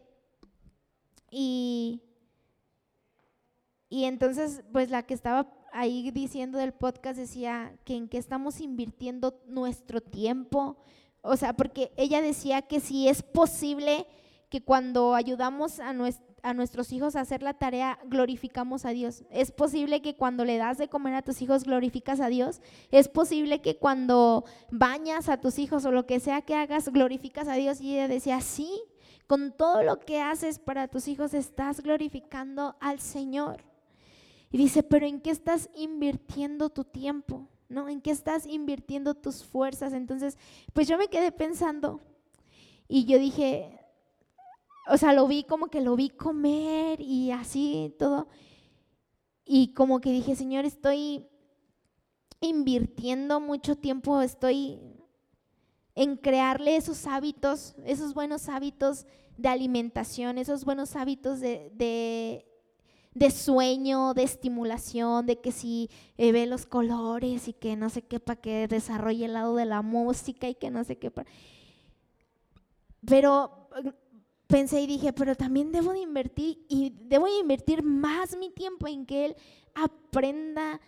[1.30, 2.02] Y,
[3.90, 8.62] y entonces, pues la que estaba ahí diciendo del podcast decía que en qué estamos
[8.62, 10.78] invirtiendo nuestro tiempo.
[11.22, 14.08] O sea, porque ella decía que si es posible
[14.50, 19.24] que cuando ayudamos a, nuestro a nuestros hijos hacer la tarea, glorificamos a Dios.
[19.32, 22.62] Es posible que cuando le das de comer a tus hijos, glorificas a Dios.
[22.92, 27.48] Es posible que cuando bañas a tus hijos o lo que sea que hagas, glorificas
[27.48, 27.82] a Dios.
[27.82, 28.70] Y ella decía, sí,
[29.26, 33.64] con todo lo que haces para tus hijos, estás glorificando al Señor.
[34.52, 37.48] Y dice, pero ¿en qué estás invirtiendo tu tiempo?
[37.70, 37.90] ¿No?
[37.90, 39.94] ¿En qué estás invirtiendo tus fuerzas?
[39.94, 40.38] Entonces,
[40.74, 42.02] pues yo me quedé pensando
[42.88, 43.80] y yo dije,
[44.88, 48.28] o sea, lo vi como que lo vi comer y así todo.
[49.46, 51.28] Y como que dije, Señor, estoy
[52.40, 54.80] invirtiendo mucho tiempo, estoy
[55.96, 59.06] en crearle esos hábitos, esos buenos hábitos
[59.38, 61.72] de alimentación, esos buenos hábitos de,
[63.14, 68.02] de, sueño, de estimulación, de que si eh, ve los colores y que no sé
[68.02, 71.12] qué, para que desarrolle el lado de la música y que no sé qué.
[73.06, 73.70] Pero
[74.48, 78.88] pensé y dije, pero también debo de invertir y debo de invertir más mi tiempo
[78.88, 79.36] en que él
[79.74, 80.80] aprenda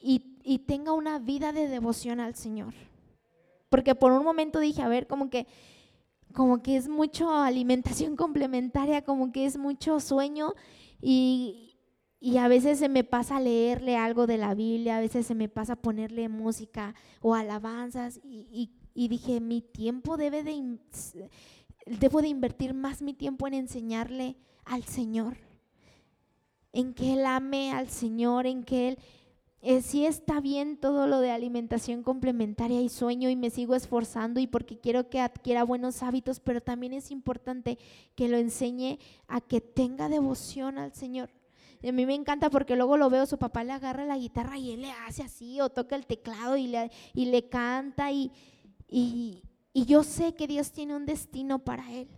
[0.00, 2.72] y, y, tenga una vida de devoción al Señor.
[3.68, 5.48] Porque por un momento dije, a ver, como que,
[6.32, 10.54] como que es mucho alimentación complementaria, como que es mucho sueño
[11.02, 11.76] y,
[12.20, 15.48] y a veces se me pasa leerle algo de la Biblia, a veces se me
[15.48, 20.52] pasa ponerle música o alabanzas y, y, y dije, mi tiempo debe de
[21.88, 25.36] debo de invertir más mi tiempo en enseñarle al Señor,
[26.72, 28.98] en que Él ame al Señor, en que Él...
[29.60, 34.38] Eh, sí está bien todo lo de alimentación complementaria y sueño y me sigo esforzando
[34.38, 37.76] y porque quiero que adquiera buenos hábitos, pero también es importante
[38.14, 41.30] que lo enseñe a que tenga devoción al Señor.
[41.82, 44.70] a mí me encanta porque luego lo veo, su papá le agarra la guitarra y
[44.70, 48.30] él le hace así o toca el teclado y le, y le canta y,
[48.88, 49.42] y,
[49.78, 52.08] y yo sé que Dios tiene un destino para él.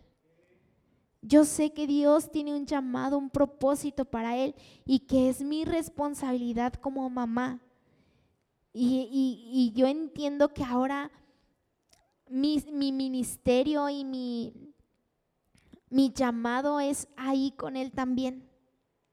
[1.20, 4.54] Yo sé que Dios tiene un llamado, un propósito para él
[4.86, 7.60] y que es mi responsabilidad como mamá.
[8.72, 11.10] Y, yo entiendo que ahora
[12.30, 14.54] mi, ministerio y mi,
[15.90, 18.48] mi llamado es ahí con él también.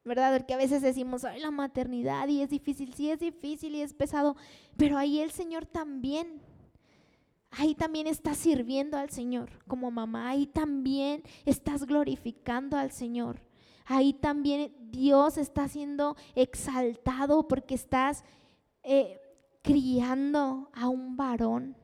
[0.05, 0.37] ¿verdad?
[0.37, 3.93] Porque a veces decimos, ay, la maternidad y es difícil, sí es difícil y es
[3.93, 4.37] pesado,
[4.77, 6.46] pero ahí el Señor también
[7.57, 13.41] ahí también estás sirviendo al Señor como mamá, ahí también estás glorificando al Señor.
[13.85, 18.23] Ahí también Dios está siendo exaltado porque estás
[18.83, 19.19] eh,
[19.61, 21.75] criando a un varón.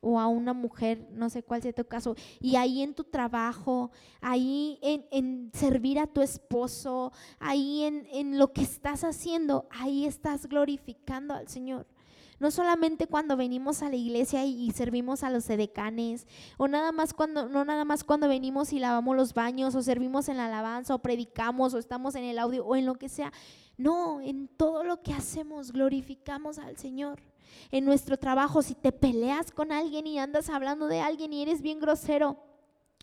[0.00, 3.90] o a una mujer, no sé cuál sea tu caso, y ahí en tu trabajo,
[4.20, 10.46] ahí en, servir a tu esposo, ahí en, en lo que estás haciendo, ahí estás
[10.46, 11.84] glorificando al Señor.
[12.40, 17.12] No solamente cuando venimos a la iglesia y, servimos a los edecanes, o nada más
[17.12, 20.94] cuando, no nada más cuando venimos y lavamos los baños, o servimos en la alabanza,
[20.94, 23.32] o predicamos, o estamos en el audio, o en lo que sea.
[23.76, 27.20] No, en todo lo que hacemos glorificamos al Señor.
[27.70, 31.60] En nuestro trabajo, si te peleas con alguien y andas hablando de alguien y eres
[31.60, 32.36] bien grosero,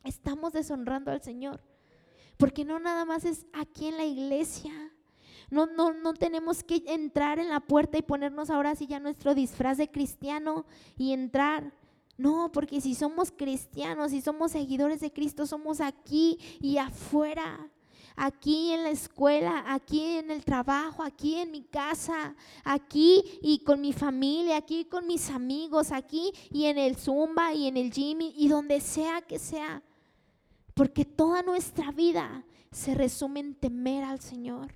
[0.03, 1.61] estamos deshonrando al Señor.
[2.37, 4.73] Porque no nada más es aquí en la iglesia,
[5.49, 9.35] no, no, no tenemos que entrar en la puerta y ponernos ahora sí ya nuestro
[9.35, 10.65] disfraz de cristiano
[10.97, 11.73] y entrar.
[12.17, 17.69] No, porque si somos cristianos, si somos seguidores de Cristo, somos aquí y afuera
[18.15, 23.81] aquí en la escuela, aquí en el trabajo, aquí en mi casa, aquí y con
[23.81, 28.21] mi familia, aquí con mis amigos, aquí y en el Zumba y en el gym
[28.21, 29.83] y donde sea que sea.
[30.73, 34.73] Porque toda nuestra vida se resume en temer al Señor.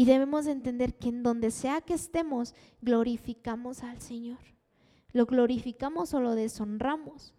[0.00, 4.38] Y debemos entender que en donde sea que estemos, glorificamos al Señor.
[5.12, 7.34] ¿Lo glorificamos o lo deshonramos?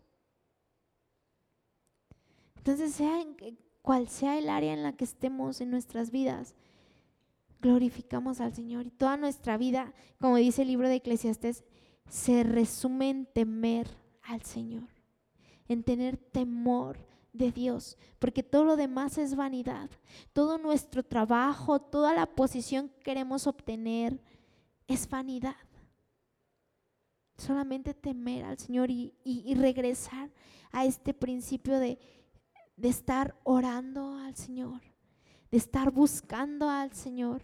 [2.58, 3.36] Entonces, sea en
[3.82, 6.54] cual sea el área en la que estemos en nuestras vidas,
[7.64, 8.86] glorificamos al Señor.
[8.86, 11.64] Y toda nuestra vida, como dice el libro de Eclesiastes,
[12.12, 13.88] se resume en temer
[14.22, 14.88] al Señor,
[15.68, 17.00] en tener temor
[17.34, 19.90] de Dios, porque todo lo demás es vanidad.
[20.34, 24.20] Todo nuestro trabajo, toda la posición que queremos obtener
[24.88, 25.56] es vanidad.
[27.38, 29.14] Solamente temer al Señor y,
[29.56, 30.30] regresar
[30.72, 31.98] a este principio de,
[32.76, 34.82] de estar orando al Señor,
[35.50, 37.42] de estar buscando al Señor,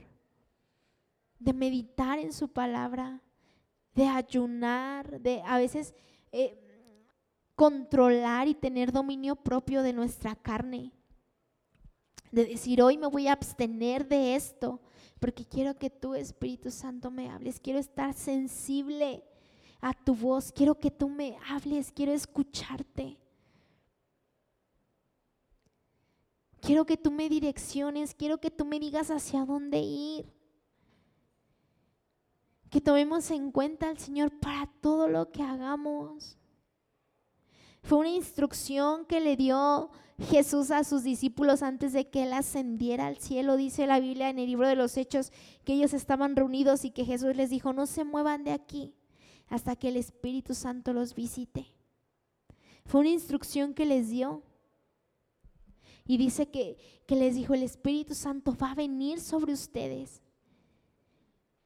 [1.39, 3.21] de meditar en su palabra,
[3.95, 5.93] de ayunar, de a veces...
[6.31, 6.63] Eh,
[7.57, 10.93] controlar y tener dominio propio de nuestra carne.
[12.31, 14.79] De decir, hoy me voy a abstener de esto,
[15.19, 17.59] porque quiero que tú, Espíritu Santo, me hables.
[17.59, 19.23] Quiero estar sensible
[19.81, 20.51] a tu voz.
[20.51, 21.91] Quiero que tú me hables.
[21.91, 23.17] Quiero escucharte.
[26.61, 28.13] Quiero que tú me direcciones.
[28.13, 30.31] Quiero que tú me digas hacia dónde ir.
[32.69, 36.37] Que tomemos en cuenta al Señor para todo lo que hagamos.
[37.87, 43.07] Fue una instrucción que le dio Jesús a sus discípulos antes de que Él ascendiera
[43.07, 43.55] al cielo.
[43.55, 45.31] Dice la Biblia en el libro de los Hechos
[45.63, 48.93] que ellos estaban reunidos y que Jesús les dijo, no se muevan de aquí
[49.47, 51.67] hasta que el Espíritu Santo los visite.
[52.83, 54.43] Fue una instrucción que les dio.
[56.05, 60.21] Y dice que, que les dijo, el Espíritu Santo va a venir sobre ustedes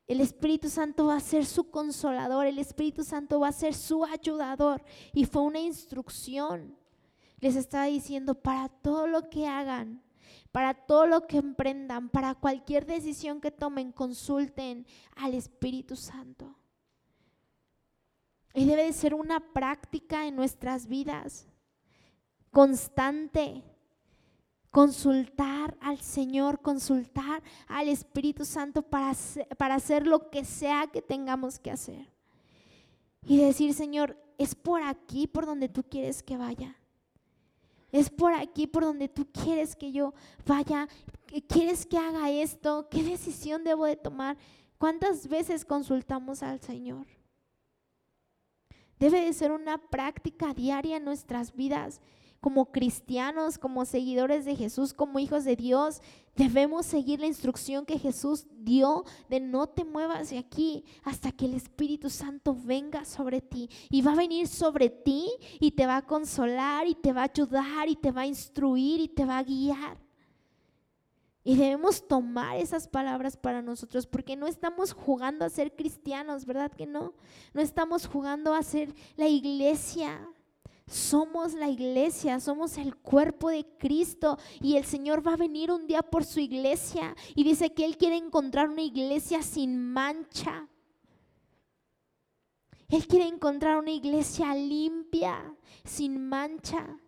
[0.07, 4.03] el Espíritu Santo va a ser su consolador, el Espíritu Santo va a ser su
[4.03, 4.83] ayudador.
[5.13, 6.77] Y fue una instrucción.
[7.39, 10.03] Les estaba diciendo, para todo lo que hagan,
[10.51, 14.85] para todo lo que emprendan, para cualquier decisión que tomen, consulten
[15.15, 16.55] al Espíritu Santo.
[18.53, 21.47] Y debe de ser una práctica en nuestras vidas,
[22.51, 23.63] constante
[24.71, 29.13] consultar al Señor, consultar al Espíritu Santo para,
[29.57, 32.09] para hacer lo que sea que tengamos que hacer.
[33.25, 36.75] Y decir, Señor, es por aquí por donde tú quieres que vaya.
[37.91, 40.13] Es por aquí por donde tú quieres que yo
[40.47, 40.87] vaya.
[41.47, 42.87] ¿Quieres que haga esto?
[42.89, 44.37] ¿Qué decisión debo de tomar?
[44.77, 47.05] ¿Cuántas veces consultamos al Señor?
[48.97, 51.99] Debe de ser una práctica diaria en nuestras vidas
[52.41, 56.01] como cristianos, como seguidores de Jesús, como hijos de Dios,
[56.35, 61.45] debemos seguir la instrucción que Jesús dio de no te muevas de aquí hasta que
[61.45, 63.69] el Espíritu Santo venga sobre ti.
[63.91, 67.31] Y va a venir sobre ti y te va a consolar y te va a
[67.31, 69.97] ayudar y te va a instruir y te va a guiar.
[71.43, 76.71] Y debemos tomar esas palabras para nosotros porque no estamos jugando a ser cristianos, ¿verdad
[76.71, 77.13] que no?
[77.53, 80.27] No estamos jugando a ser la iglesia.
[80.87, 85.87] Somos la iglesia, somos el cuerpo de Cristo y el Señor va a venir un
[85.87, 90.67] día por su iglesia y dice que Él quiere encontrar una iglesia sin mancha.
[92.89, 95.55] Él quiere encontrar una iglesia limpia,
[95.85, 96.99] sin mancha.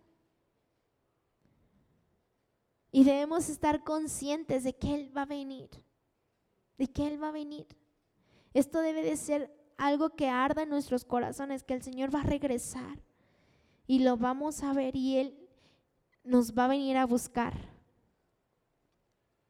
[2.90, 5.68] Y debemos estar conscientes de que Él va a venir,
[6.78, 7.66] de que Él va a venir.
[8.54, 12.24] Esto debe de ser algo que arda en nuestros corazones, que el Señor va a
[12.24, 13.03] regresar
[13.86, 15.38] y lo vamos a ver y Él
[16.24, 17.54] nos va a venir a buscar.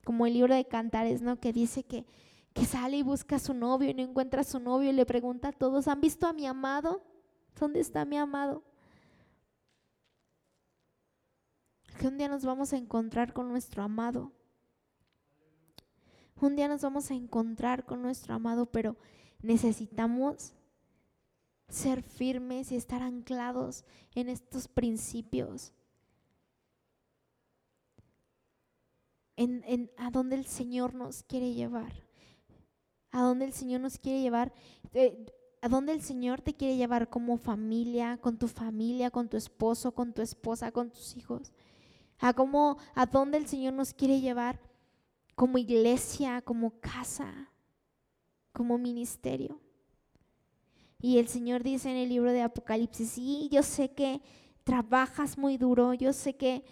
[0.05, 1.41] Como el libro de Cantares, ¿no?
[1.41, 2.05] Que dice que,
[2.53, 5.07] que sale y busca a su novio y no encuentra a su novio y le
[5.07, 7.03] pregunta a todos, ¿han visto a mi amado?
[7.59, 8.63] ¿Dónde está mi amado?
[11.99, 14.33] Que un día nos vamos a encontrar con nuestro amado.
[16.41, 18.97] Un día nos vamos a encontrar con nuestro amado, pero
[19.41, 20.55] necesitamos
[21.69, 23.85] ser firmes y estar anclados
[24.15, 25.73] en estos principios.
[29.37, 31.93] En, a dónde el Señor nos quiere llevar.
[33.11, 34.53] A dónde el Señor nos quiere llevar.
[35.61, 39.93] A dónde el Señor te quiere llevar como familia, con tu familia, con tu esposo,
[39.93, 41.53] con tu esposa, con tus hijos.
[42.19, 44.61] A cómo, a dónde el Señor nos quiere llevar
[45.35, 47.51] como iglesia, como casa,
[48.53, 49.64] como ministerio.
[51.05, 54.23] Y el Señor dice en el libro de Apocalipsis, sí, yo sé que
[54.65, 56.65] trabajas muy duro, yo sé que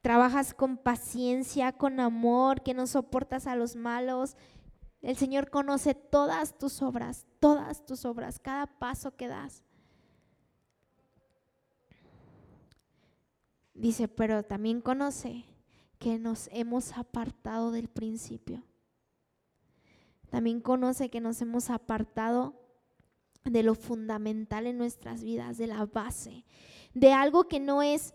[0.00, 4.36] trabajas con paciencia, con amor, que no soportas a los malos.
[5.00, 9.62] El Señor conoce todas tus obras, todas tus obras, cada paso que das.
[13.74, 15.44] Dice, pero también conoce
[16.00, 18.64] que nos hemos apartado del principio.
[20.30, 22.65] También conoce que nos hemos apartado
[23.50, 26.44] de lo fundamental en nuestras vidas, de la base,
[26.94, 28.14] de algo que no es,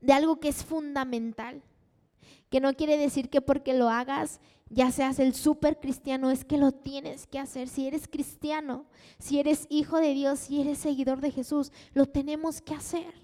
[0.00, 1.62] de algo que es fundamental,
[2.50, 4.40] que no quiere decir que porque lo hagas
[4.72, 7.68] ya seas el super cristiano, es que lo tienes que hacer.
[7.68, 8.86] Si eres cristiano,
[9.18, 13.21] si eres hijo de Dios, si eres seguidor de Jesús, lo tenemos que hacer.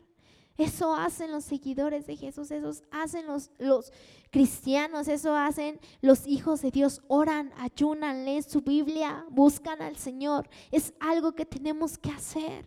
[0.59, 3.92] Eso hacen los seguidores de Jesús, eso hacen los, los
[4.32, 7.00] cristianos, eso hacen los hijos de Dios.
[7.06, 10.50] Oran, ayunan, leen su Biblia, buscan al Señor.
[10.72, 12.66] Es algo que tenemos que hacer.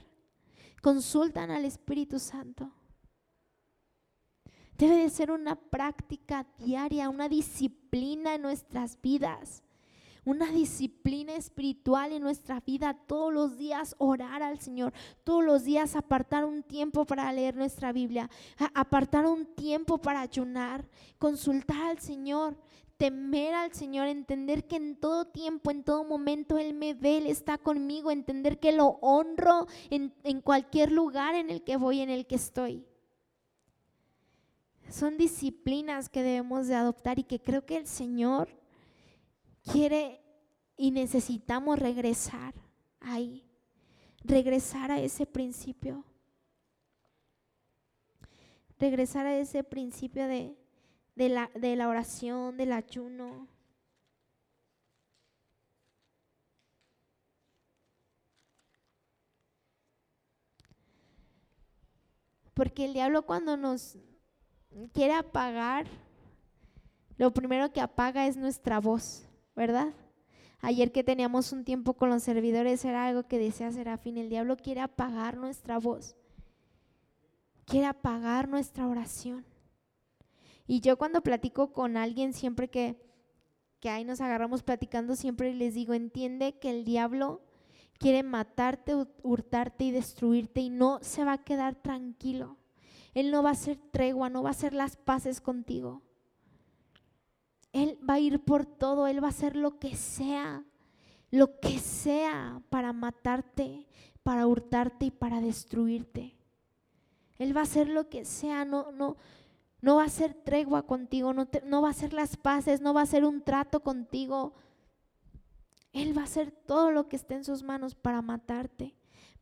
[0.81, 2.71] Consultan al Espíritu Santo.
[4.77, 9.63] Debe de ser una práctica diaria, una disciplina en nuestras vidas
[10.23, 14.93] una disciplina espiritual en nuestra vida, todos los días orar al Señor,
[15.23, 18.29] todos los días apartar un tiempo para leer nuestra Biblia,
[18.75, 22.55] apartar un tiempo para ayunar, consultar al Señor,
[22.97, 27.25] temer al Señor, entender que en todo tiempo, en todo momento Él me ve, Él
[27.25, 32.11] está conmigo, entender que lo honro en, en cualquier lugar en el que voy, en
[32.11, 32.85] el que estoy.
[34.87, 38.60] Son disciplinas que debemos de adoptar y que creo que el Señor
[39.63, 40.21] quiere
[40.77, 42.53] y necesitamos regresar
[42.99, 43.45] ahí,
[44.23, 46.03] regresar a ese principio,
[48.79, 50.55] regresar a ese principio de,
[51.15, 53.47] la, de la oración, del ayuno.
[62.53, 63.97] Porque el diablo cuando nos
[64.93, 65.87] quiere apagar,
[67.17, 69.30] lo primero que apaga es nuestra voz.
[69.55, 69.93] ¿Verdad?
[70.59, 74.57] Ayer que teníamos un tiempo con los servidores era algo que decía Serafín, el diablo
[74.57, 76.15] quiere apagar nuestra voz,
[77.65, 79.45] quiere apagar nuestra oración.
[80.67, 82.95] Y yo cuando platico con alguien, siempre que,
[83.79, 87.41] que ahí nos agarramos platicando, siempre les digo, entiende que el diablo
[87.97, 92.57] quiere matarte, hurtarte y destruirte y no se va a quedar tranquilo.
[93.13, 96.01] Él no va a hacer tregua, no va a hacer las paces contigo.
[97.73, 100.63] Él va a ir por todo, Él va a hacer lo que sea,
[101.29, 103.87] lo que sea para matarte,
[104.23, 106.35] para hurtarte y para destruirte.
[107.37, 109.17] Él va a hacer lo que sea, no, no,
[109.81, 113.01] no va a hacer tregua contigo, no, no va a hacer las paces, no va
[113.01, 114.53] a hacer un trato contigo.
[115.93, 118.93] Él va a hacer todo lo que esté en sus manos para matarte,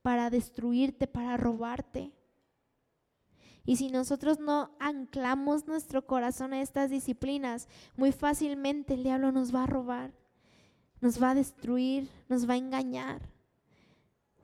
[0.01, 2.13] para destruirte, para robarte.
[3.69, 9.53] Y si nosotros no anclamos nuestro corazón a estas disciplinas, muy fácilmente el diablo nos
[9.53, 10.11] va a robar,
[11.01, 13.21] nos va a destruir, nos va a engañar.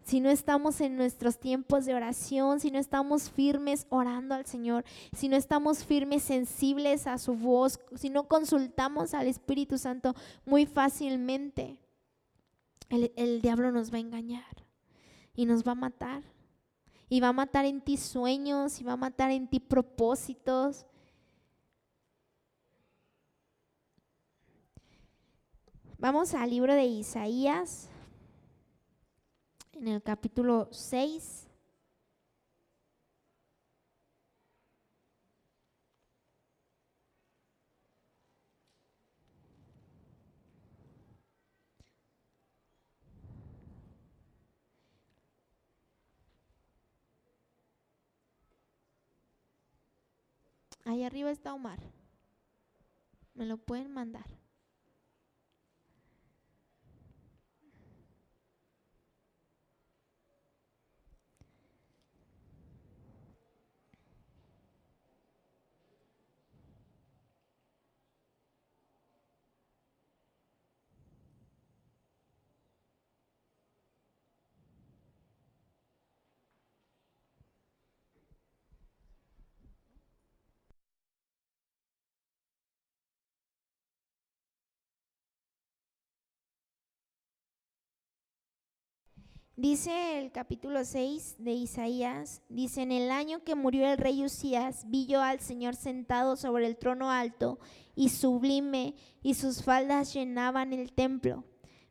[0.04, 4.86] Si no estamos en nuestros tiempos de oración, si no estamos firmes orando al Señor,
[5.18, 10.14] si no estamos firmes, sensibles a su voz, si no consultamos al Espíritu Santo,
[10.46, 11.80] muy fácilmente
[12.90, 14.68] el, el diablo nos va a engañar
[15.34, 16.35] y nos va a matar
[17.10, 20.86] y va a matar en ti sueños y va a matar en ti propósitos.
[25.98, 27.90] Vamos al libro de Isaías,
[29.74, 31.48] en el capítulo 6.
[50.86, 51.80] Ahí arriba está Omar.
[53.34, 54.26] Me lo pueden mandar.
[89.58, 94.84] Dice el capítulo 6 de Isaías, dice, en el año que murió el rey Usías,
[94.90, 97.58] vi yo al Señor sentado sobre el trono alto
[97.96, 101.46] y sublime, y sus faldas llenaban el templo.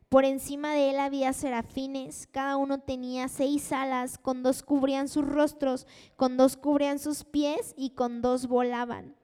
[0.09, 5.25] Por encima de él había serafines, cada uno tenía seis alas, con dos cubrían sus
[5.25, 5.87] rostros,
[6.17, 9.15] con dos cubrían sus pies y con dos volaban.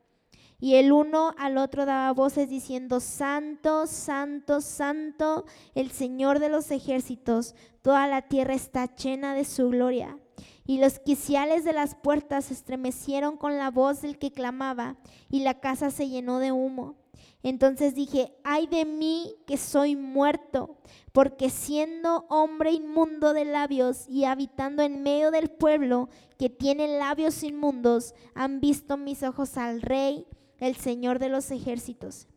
[0.62, 6.70] Y el uno al otro daba voces diciendo, Santo, Santo, Santo, el Señor de los
[6.70, 10.20] ejércitos, toda la tierra está llena de su gloria.
[10.68, 14.98] Y los quiciales de las puertas se estremecieron con la voz del que clamaba,
[15.32, 16.96] y la casa se llenó de humo.
[17.42, 20.78] Entonces dije, ay de mí que soy muerto,
[21.12, 27.42] porque siendo hombre inmundo de labios y habitando en medio del pueblo que tiene labios
[27.42, 30.28] inmundos, han visto mis ojos al rey
[30.62, 32.28] el Señor de los ejércitos.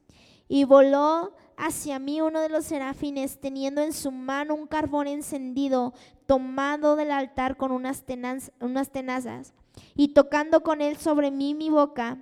[0.48, 5.94] Y voló hacia mí uno de los serafines, teniendo en su mano un carbón encendido,
[6.26, 9.54] tomado del altar con unas, tenazas,
[9.94, 12.18] y tocando con él sobre mí mi boca,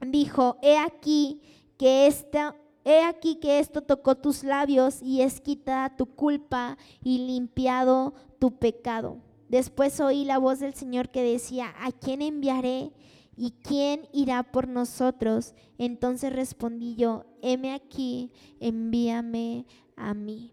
[0.00, 1.42] dijo, he aquí
[1.76, 2.56] que esta...
[2.84, 8.56] He aquí que esto tocó tus labios y es quitada tu culpa y limpiado tu
[8.56, 9.18] pecado.
[9.50, 12.92] Después oí la voz del Señor que decía, ¿a quién enviaré?
[13.40, 15.54] ¿Y quién irá por nosotros?
[15.78, 19.64] Entonces respondí yo, heme aquí, envíame
[19.94, 20.52] a mí.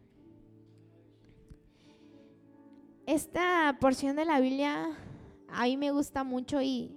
[3.08, 4.96] Esta porción de la Biblia
[5.48, 6.96] a mí me gusta mucho y,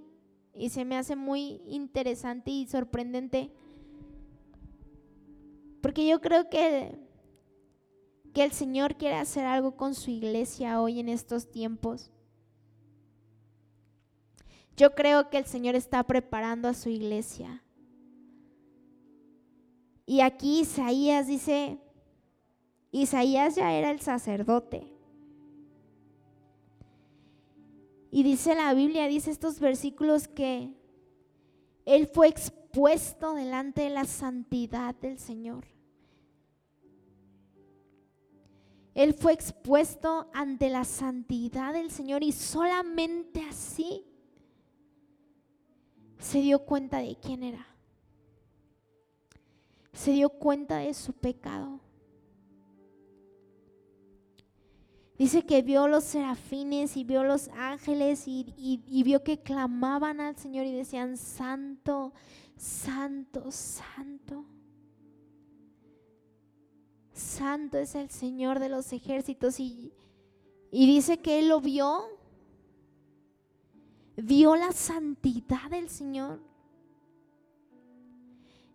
[0.54, 3.50] y se me hace muy interesante y sorprendente.
[5.80, 6.98] Porque yo creo que,
[8.34, 12.10] que el Señor quiere hacer algo con su iglesia hoy en estos tiempos.
[14.78, 17.64] Yo creo que el Señor está preparando a su iglesia.
[20.06, 21.80] Y aquí Isaías dice,
[22.92, 24.86] Isaías ya era el sacerdote.
[28.12, 30.72] Y dice la Biblia, dice estos versículos que
[31.84, 35.66] él fue expuesto delante de la santidad del Señor.
[38.94, 44.04] Él fue expuesto ante la santidad del Señor y solamente así
[46.18, 47.66] se dio cuenta de quién era.
[49.92, 51.80] Se dio cuenta de su pecado.
[55.18, 60.36] Dice que vio los serafines y vio los ángeles y, y, vio que clamaban al
[60.36, 62.12] Señor y decían, santo,
[62.56, 64.44] santo, santo.
[67.12, 69.58] Santo es el Señor de los ejércitos.
[69.58, 69.92] Y,
[70.70, 72.17] y dice que él lo vio
[74.22, 76.40] vio la santidad del Señor.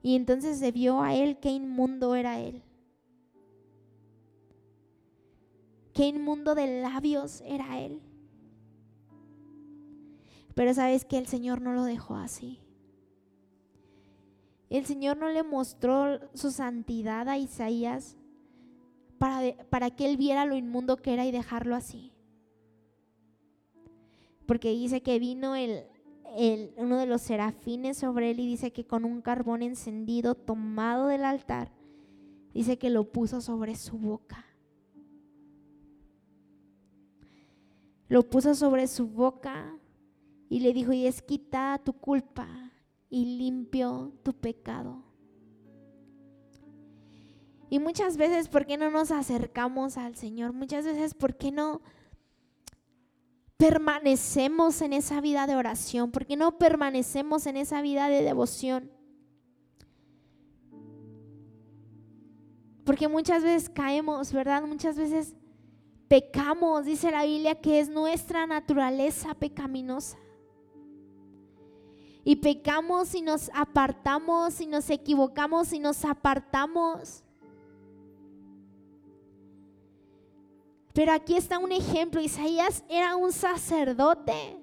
[0.01, 2.61] Y entonces se vio a él qué inmundo era él.
[5.93, 8.01] Qué inmundo de labios era él.
[10.55, 12.59] Pero sabes que el Señor no lo dejó así.
[14.69, 18.17] El Señor no le mostró su santidad a Isaías
[19.19, 22.12] para, para que él viera lo inmundo que era y dejarlo así
[24.45, 25.85] porque dice que vino el,
[26.77, 31.23] uno de los serafines sobre él y dice que con un carbón encendido tomado del
[31.23, 31.71] altar,
[32.53, 34.45] dice que lo puso sobre su boca.
[38.07, 39.77] Lo puso sobre su boca
[40.49, 42.47] y le dijo, y es quitada tu culpa
[43.09, 45.03] y limpio tu pecado.
[47.69, 50.53] Y muchas veces, ¿por qué no nos acercamos al Señor?
[50.53, 51.81] Muchas veces, ¿por qué no
[53.63, 56.11] permanecemos en esa vida de oración?
[56.11, 58.91] ¿Por qué no permanecemos en esa vida de devoción?
[62.83, 64.63] Porque muchas veces caemos, ¿verdad?
[64.63, 65.37] Muchas veces
[66.09, 70.17] pecamos, dice la Biblia, que es nuestra naturaleza pecaminosa.
[72.25, 77.23] Y pecamos y nos apartamos y nos equivocamos y nos apartamos.
[80.93, 82.21] Pero aquí está un ejemplo.
[82.21, 84.59] Isaías era un sacerdote.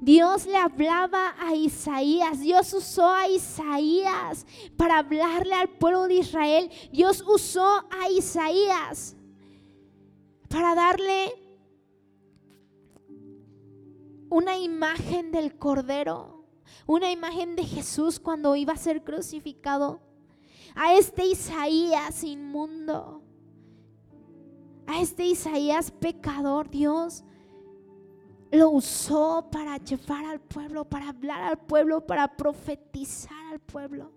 [0.00, 4.44] Dios le hablaba a Isaías, Dios usó a Isaías
[4.76, 6.70] para hablarle al pueblo de Israel.
[6.90, 9.14] Dios usó a Isaías
[10.48, 11.32] para darle
[14.28, 16.46] una imagen del Cordero,
[16.84, 20.00] una imagen de Jesús cuando iba a ser crucificado.
[20.74, 23.21] A este Isaías inmundo
[24.92, 27.24] a este Isaías pecador, Dios
[28.50, 34.12] lo usó para llevar al pueblo, para hablar al pueblo, para profetizar al pueblo.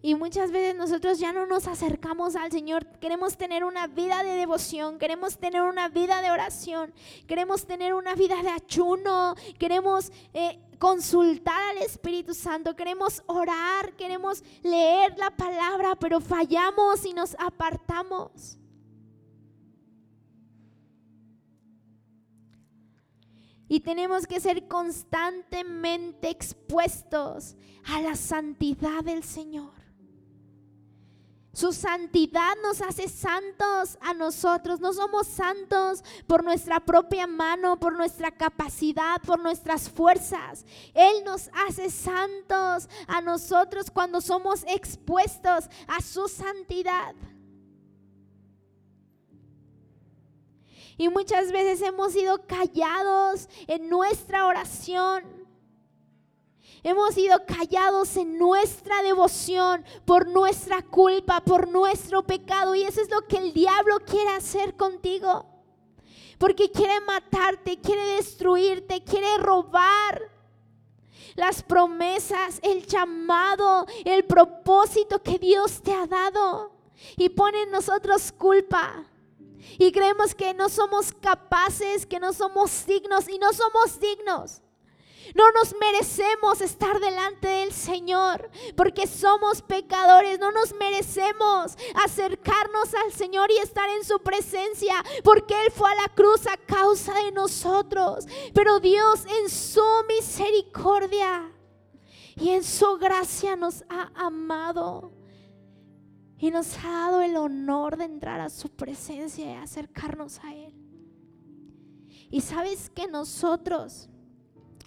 [0.00, 2.86] Y muchas veces nosotros ya no nos acercamos al Señor.
[3.00, 6.92] Queremos tener una vida de devoción, queremos tener una vida de oración,
[7.26, 14.44] queremos tener una vida de ayuno, queremos eh, consultar al Espíritu Santo, queremos orar, queremos
[14.62, 18.58] leer la palabra, pero fallamos y nos apartamos.
[23.66, 27.56] Y tenemos que ser constantemente expuestos
[27.86, 29.83] a la santidad del Señor.
[31.54, 34.80] Su santidad nos hace santos a nosotros.
[34.80, 40.66] No somos santos por nuestra propia mano, por nuestra capacidad, por nuestras fuerzas.
[40.94, 47.14] Él nos hace santos a nosotros cuando somos expuestos a su santidad.
[50.96, 55.43] Y muchas veces hemos sido callados en nuestra oración
[56.84, 62.74] Hemos sido callados en nuestra devoción por nuestra culpa, por nuestro pecado.
[62.74, 65.46] Y eso es lo que el diablo quiere hacer contigo.
[66.36, 70.30] Porque quiere matarte, quiere destruirte, quiere robar
[71.36, 76.70] las promesas, el llamado, el propósito que Dios te ha dado.
[77.16, 79.06] Y pone en nosotros culpa.
[79.78, 84.60] Y creemos que no somos capaces, que no somos dignos y no somos dignos.
[85.34, 90.38] No nos merecemos estar delante del Señor porque somos pecadores.
[90.38, 96.02] No nos merecemos acercarnos al Señor y estar en su presencia porque Él fue a
[96.02, 98.26] la cruz a causa de nosotros.
[98.52, 101.50] Pero Dios en su misericordia
[102.36, 105.12] y en su gracia nos ha amado
[106.38, 110.74] y nos ha dado el honor de entrar a su presencia y acercarnos a Él.
[112.30, 114.08] Y sabes que nosotros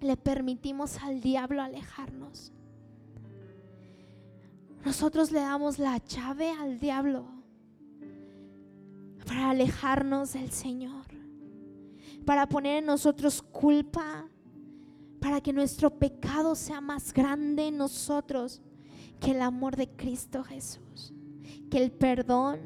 [0.01, 2.51] le permitimos al diablo alejarnos.
[4.85, 7.25] Nosotros le damos la llave al diablo
[9.25, 11.05] para alejarnos del Señor,
[12.25, 14.29] para poner en nosotros culpa,
[15.19, 18.61] para que nuestro pecado sea más grande en nosotros
[19.19, 21.13] que el amor de Cristo Jesús,
[21.69, 22.59] que el perdón,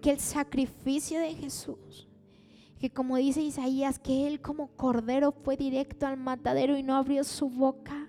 [0.00, 2.07] que el sacrificio de Jesús
[2.78, 7.24] que como dice Isaías, que él como cordero fue directo al matadero y no abrió
[7.24, 8.08] su boca.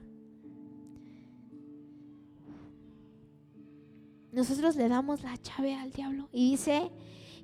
[4.32, 6.91] Nosotros le damos la llave al diablo y dice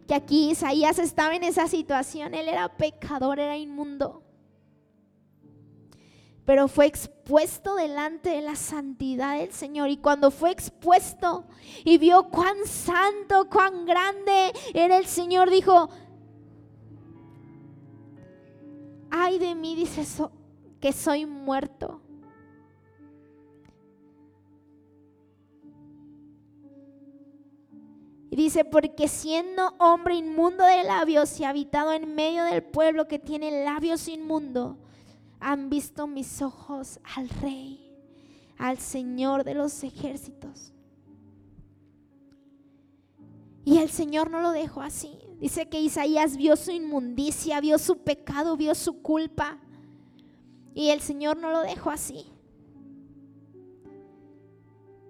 [0.07, 4.21] que aquí Isaías estaba en esa situación, él era pecador, era inmundo,
[6.45, 11.45] pero fue expuesto delante de la santidad del Señor y cuando fue expuesto
[11.83, 15.89] y vio cuán santo, cuán grande era el Señor, dijo,
[19.17, 20.03] ay de mí, dice
[20.81, 22.01] que soy muerto.
[28.29, 33.17] Y dice, porque siendo hombre inmundo de labios y habitado en medio del pueblo que
[33.17, 34.77] tiene labios inmundo,
[35.39, 37.89] han visto mis ojos al rey,
[38.57, 40.74] al Señor de los ejércitos.
[43.65, 45.17] Y el Señor no lo dejó así.
[45.39, 49.57] Dice que Isaías vio su inmundicia, vio su pecado, vio su culpa.
[50.73, 52.25] Y el Señor no lo dejó así,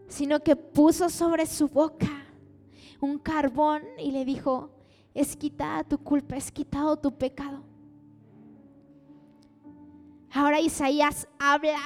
[0.07, 2.07] sino que puso sobre su boca
[3.01, 4.69] un carbón y le dijo,
[5.13, 7.63] es quitada tu culpa, es quitado tu pecado.
[10.31, 11.79] Ahora Isaías habla,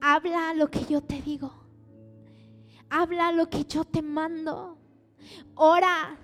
[0.00, 1.52] habla lo que yo te digo,
[2.90, 4.76] habla lo que yo te mando,
[5.54, 6.18] ora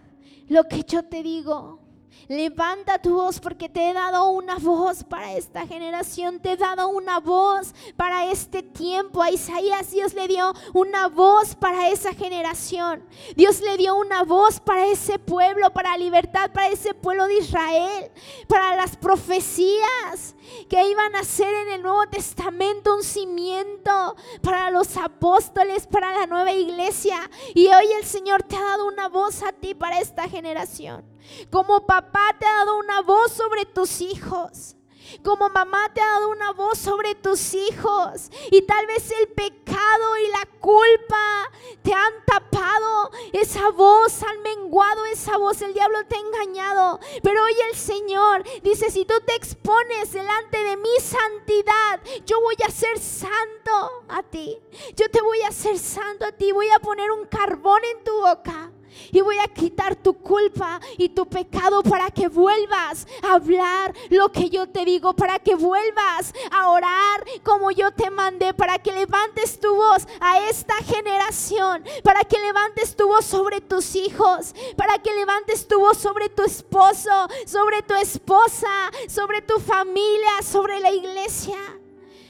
[0.49, 1.88] lo que yo te digo.
[2.27, 6.89] Levanta tu voz porque te he dado una voz para esta generación, te he dado
[6.89, 9.23] una voz para este tiempo.
[9.23, 13.03] A Isaías Dios le dio una voz para esa generación.
[13.37, 18.11] Dios le dio una voz para ese pueblo, para libertad, para ese pueblo de Israel,
[18.47, 20.35] para las profecías
[20.69, 26.27] que iban a ser en el Nuevo Testamento un cimiento para los apóstoles, para la
[26.27, 27.31] nueva iglesia.
[27.55, 31.05] Y hoy el Señor te ha dado una voz a ti para esta generación.
[31.51, 34.77] Como papá te ha dado una voz sobre tus hijos.
[35.25, 40.17] Como mamá te ha dado una voz sobre tus hijos y tal vez el pecado
[40.19, 41.51] y la culpa
[41.83, 47.01] te han tapado esa voz, han menguado esa voz, el diablo te ha engañado.
[47.23, 52.57] Pero hoy el Señor dice, si tú te expones delante de mi santidad, yo voy
[52.67, 54.59] a ser santo a ti.
[54.95, 58.13] Yo te voy a hacer santo a ti, voy a poner un carbón en tu
[58.21, 58.73] boca
[59.11, 64.31] y voy a quitar tu culpa y tu pecado para que vuelvas a hablar lo
[64.33, 68.93] que yo te digo, para que vuelvas a orar como yo te mandé, para que
[68.93, 74.99] levantes tu voz a esta generación, para que levantes tu voz sobre tus hijos, para
[74.99, 80.93] que levantes tu voz sobre tu esposo, sobre tu esposa, sobre tu familia, sobre la
[80.93, 81.59] iglesia,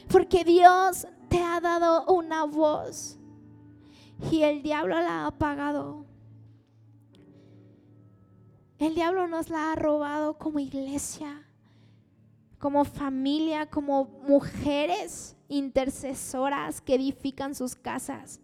[0.09, 3.19] porque Dios te ha dado una voz
[4.31, 6.08] y el diablo la ha apagado.
[8.79, 11.45] El diablo nos la ha robado como iglesia,
[12.61, 18.41] como familia, como mujeres intercesoras que edifican sus casas,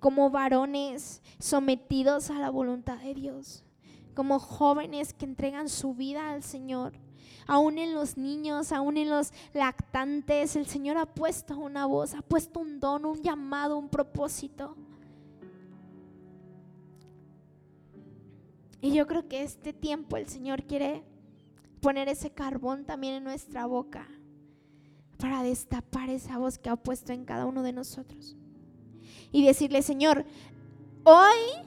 [0.00, 3.62] como varones sometidos a la voluntad de Dios,
[4.14, 6.94] como jóvenes que entregan su vida al Señor.
[7.46, 12.22] Aún en los niños, aún en los lactantes, el Señor ha puesto una voz, ha
[12.22, 14.76] puesto un don, un llamado, un propósito.
[18.86, 21.02] Y yo creo que este tiempo el Señor quiere
[21.80, 24.06] poner ese carbón también en nuestra boca
[25.18, 28.36] para destapar esa voz que ha puesto en cada uno de nosotros.
[29.32, 30.24] Y decirle, Señor,
[31.02, 31.66] hoy,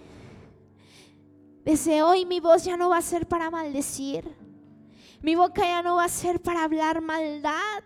[1.65, 4.24] desde hoy mi voz ya no va a ser para maldecir.
[5.22, 7.84] Mi boca ya no va a ser para hablar maldad.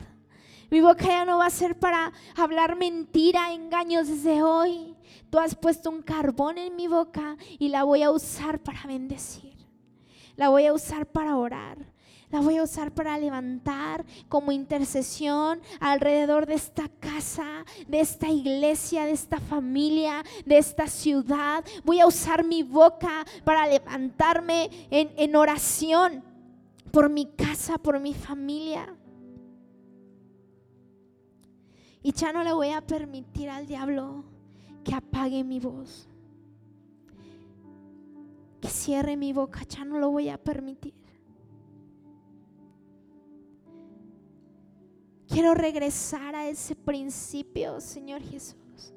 [0.70, 4.93] Mi boca ya no va a ser para hablar mentira, engaños desde hoy.
[5.30, 9.54] Tú has puesto un carbón en mi boca y la voy a usar para bendecir.
[10.36, 11.94] La voy a usar para orar.
[12.34, 19.06] La voy a usar para levantar como intercesión alrededor de esta casa, de esta iglesia,
[19.06, 21.64] de esta familia, de esta ciudad.
[21.84, 26.24] Voy a usar mi boca para levantarme en, oración
[26.92, 28.96] por mi casa, por mi familia.
[32.02, 34.26] Y ya no le voy a permitir al diablo
[34.84, 36.08] que apague mi voz,
[38.62, 40.94] que cierre mi boca, ya no lo voy a permitir.
[45.28, 48.94] Quiero regresar a ese principio, Señor Jesús.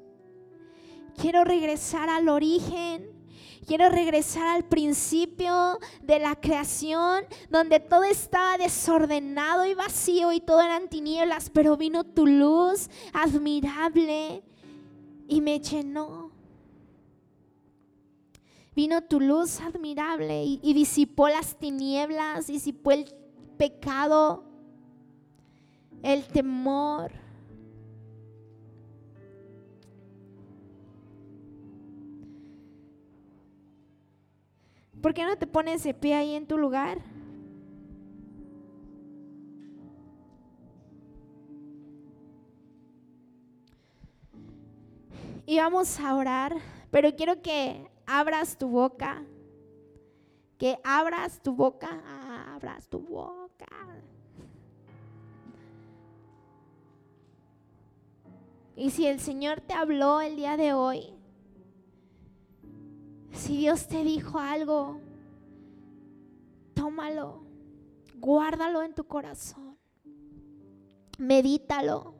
[1.19, 3.17] Quiero regresar al origen.
[3.65, 10.61] Quiero regresar al principio de la creación, donde todo estaba desordenado y vacío y todo
[10.61, 14.41] eran tinieblas, pero vino tu luz admirable
[15.27, 16.31] y me llenó.
[18.75, 23.11] Vino tu luz admirable y, disipó las tinieblas, disipó el
[23.57, 24.43] pecado,
[26.03, 27.11] el temor.
[35.01, 36.99] ¿Por qué no te pones de pie ahí en tu lugar?
[45.47, 46.57] Y vamos a orar,
[46.91, 49.23] pero quiero que abras tu boca,
[50.57, 52.03] que abras tu boca,
[52.53, 53.65] abras tu boca.
[58.75, 61.13] Y si el Señor te habló el día de hoy,
[63.31, 64.99] si Dios te dijo algo,
[66.73, 67.45] tómalo,
[68.15, 69.77] guárdalo en tu corazón,
[71.17, 72.16] medítalo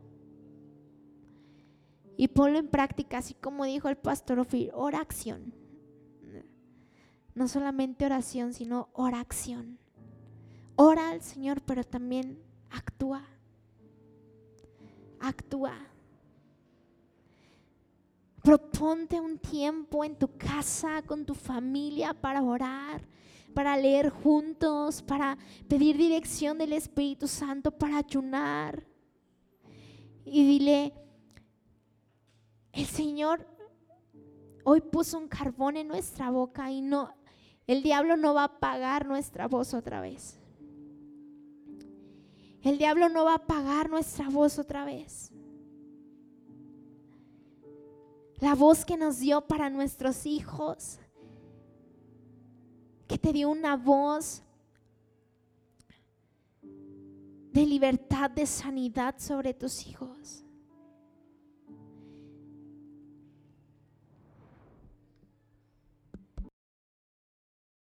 [2.18, 5.54] y ponlo en práctica, así como dijo el pastor Ofir, oración.
[7.36, 9.78] No solamente oración, sino oración.
[10.76, 12.40] Ora al Señor, pero también
[12.72, 13.24] actúa.
[15.20, 15.76] Actúa.
[18.44, 23.08] Proponte un tiempo en tu casa, con tu familia, para orar,
[23.54, 25.38] para leer juntos, para
[25.68, 28.84] pedir dirección del Espíritu Santo, para ayunar.
[30.26, 30.94] Y dile,
[32.78, 33.44] el Señor
[34.64, 37.12] hoy puso un carbón en nuestra boca y no,
[37.66, 40.40] el diablo no va a apagar nuestra voz otra vez.
[42.62, 45.32] El diablo no va a apagar nuestra voz otra vez.
[48.40, 51.00] La voz que nos dio para nuestros hijos,
[53.08, 54.44] que te dio una voz
[56.62, 60.44] de libertad, de sanidad sobre tus hijos.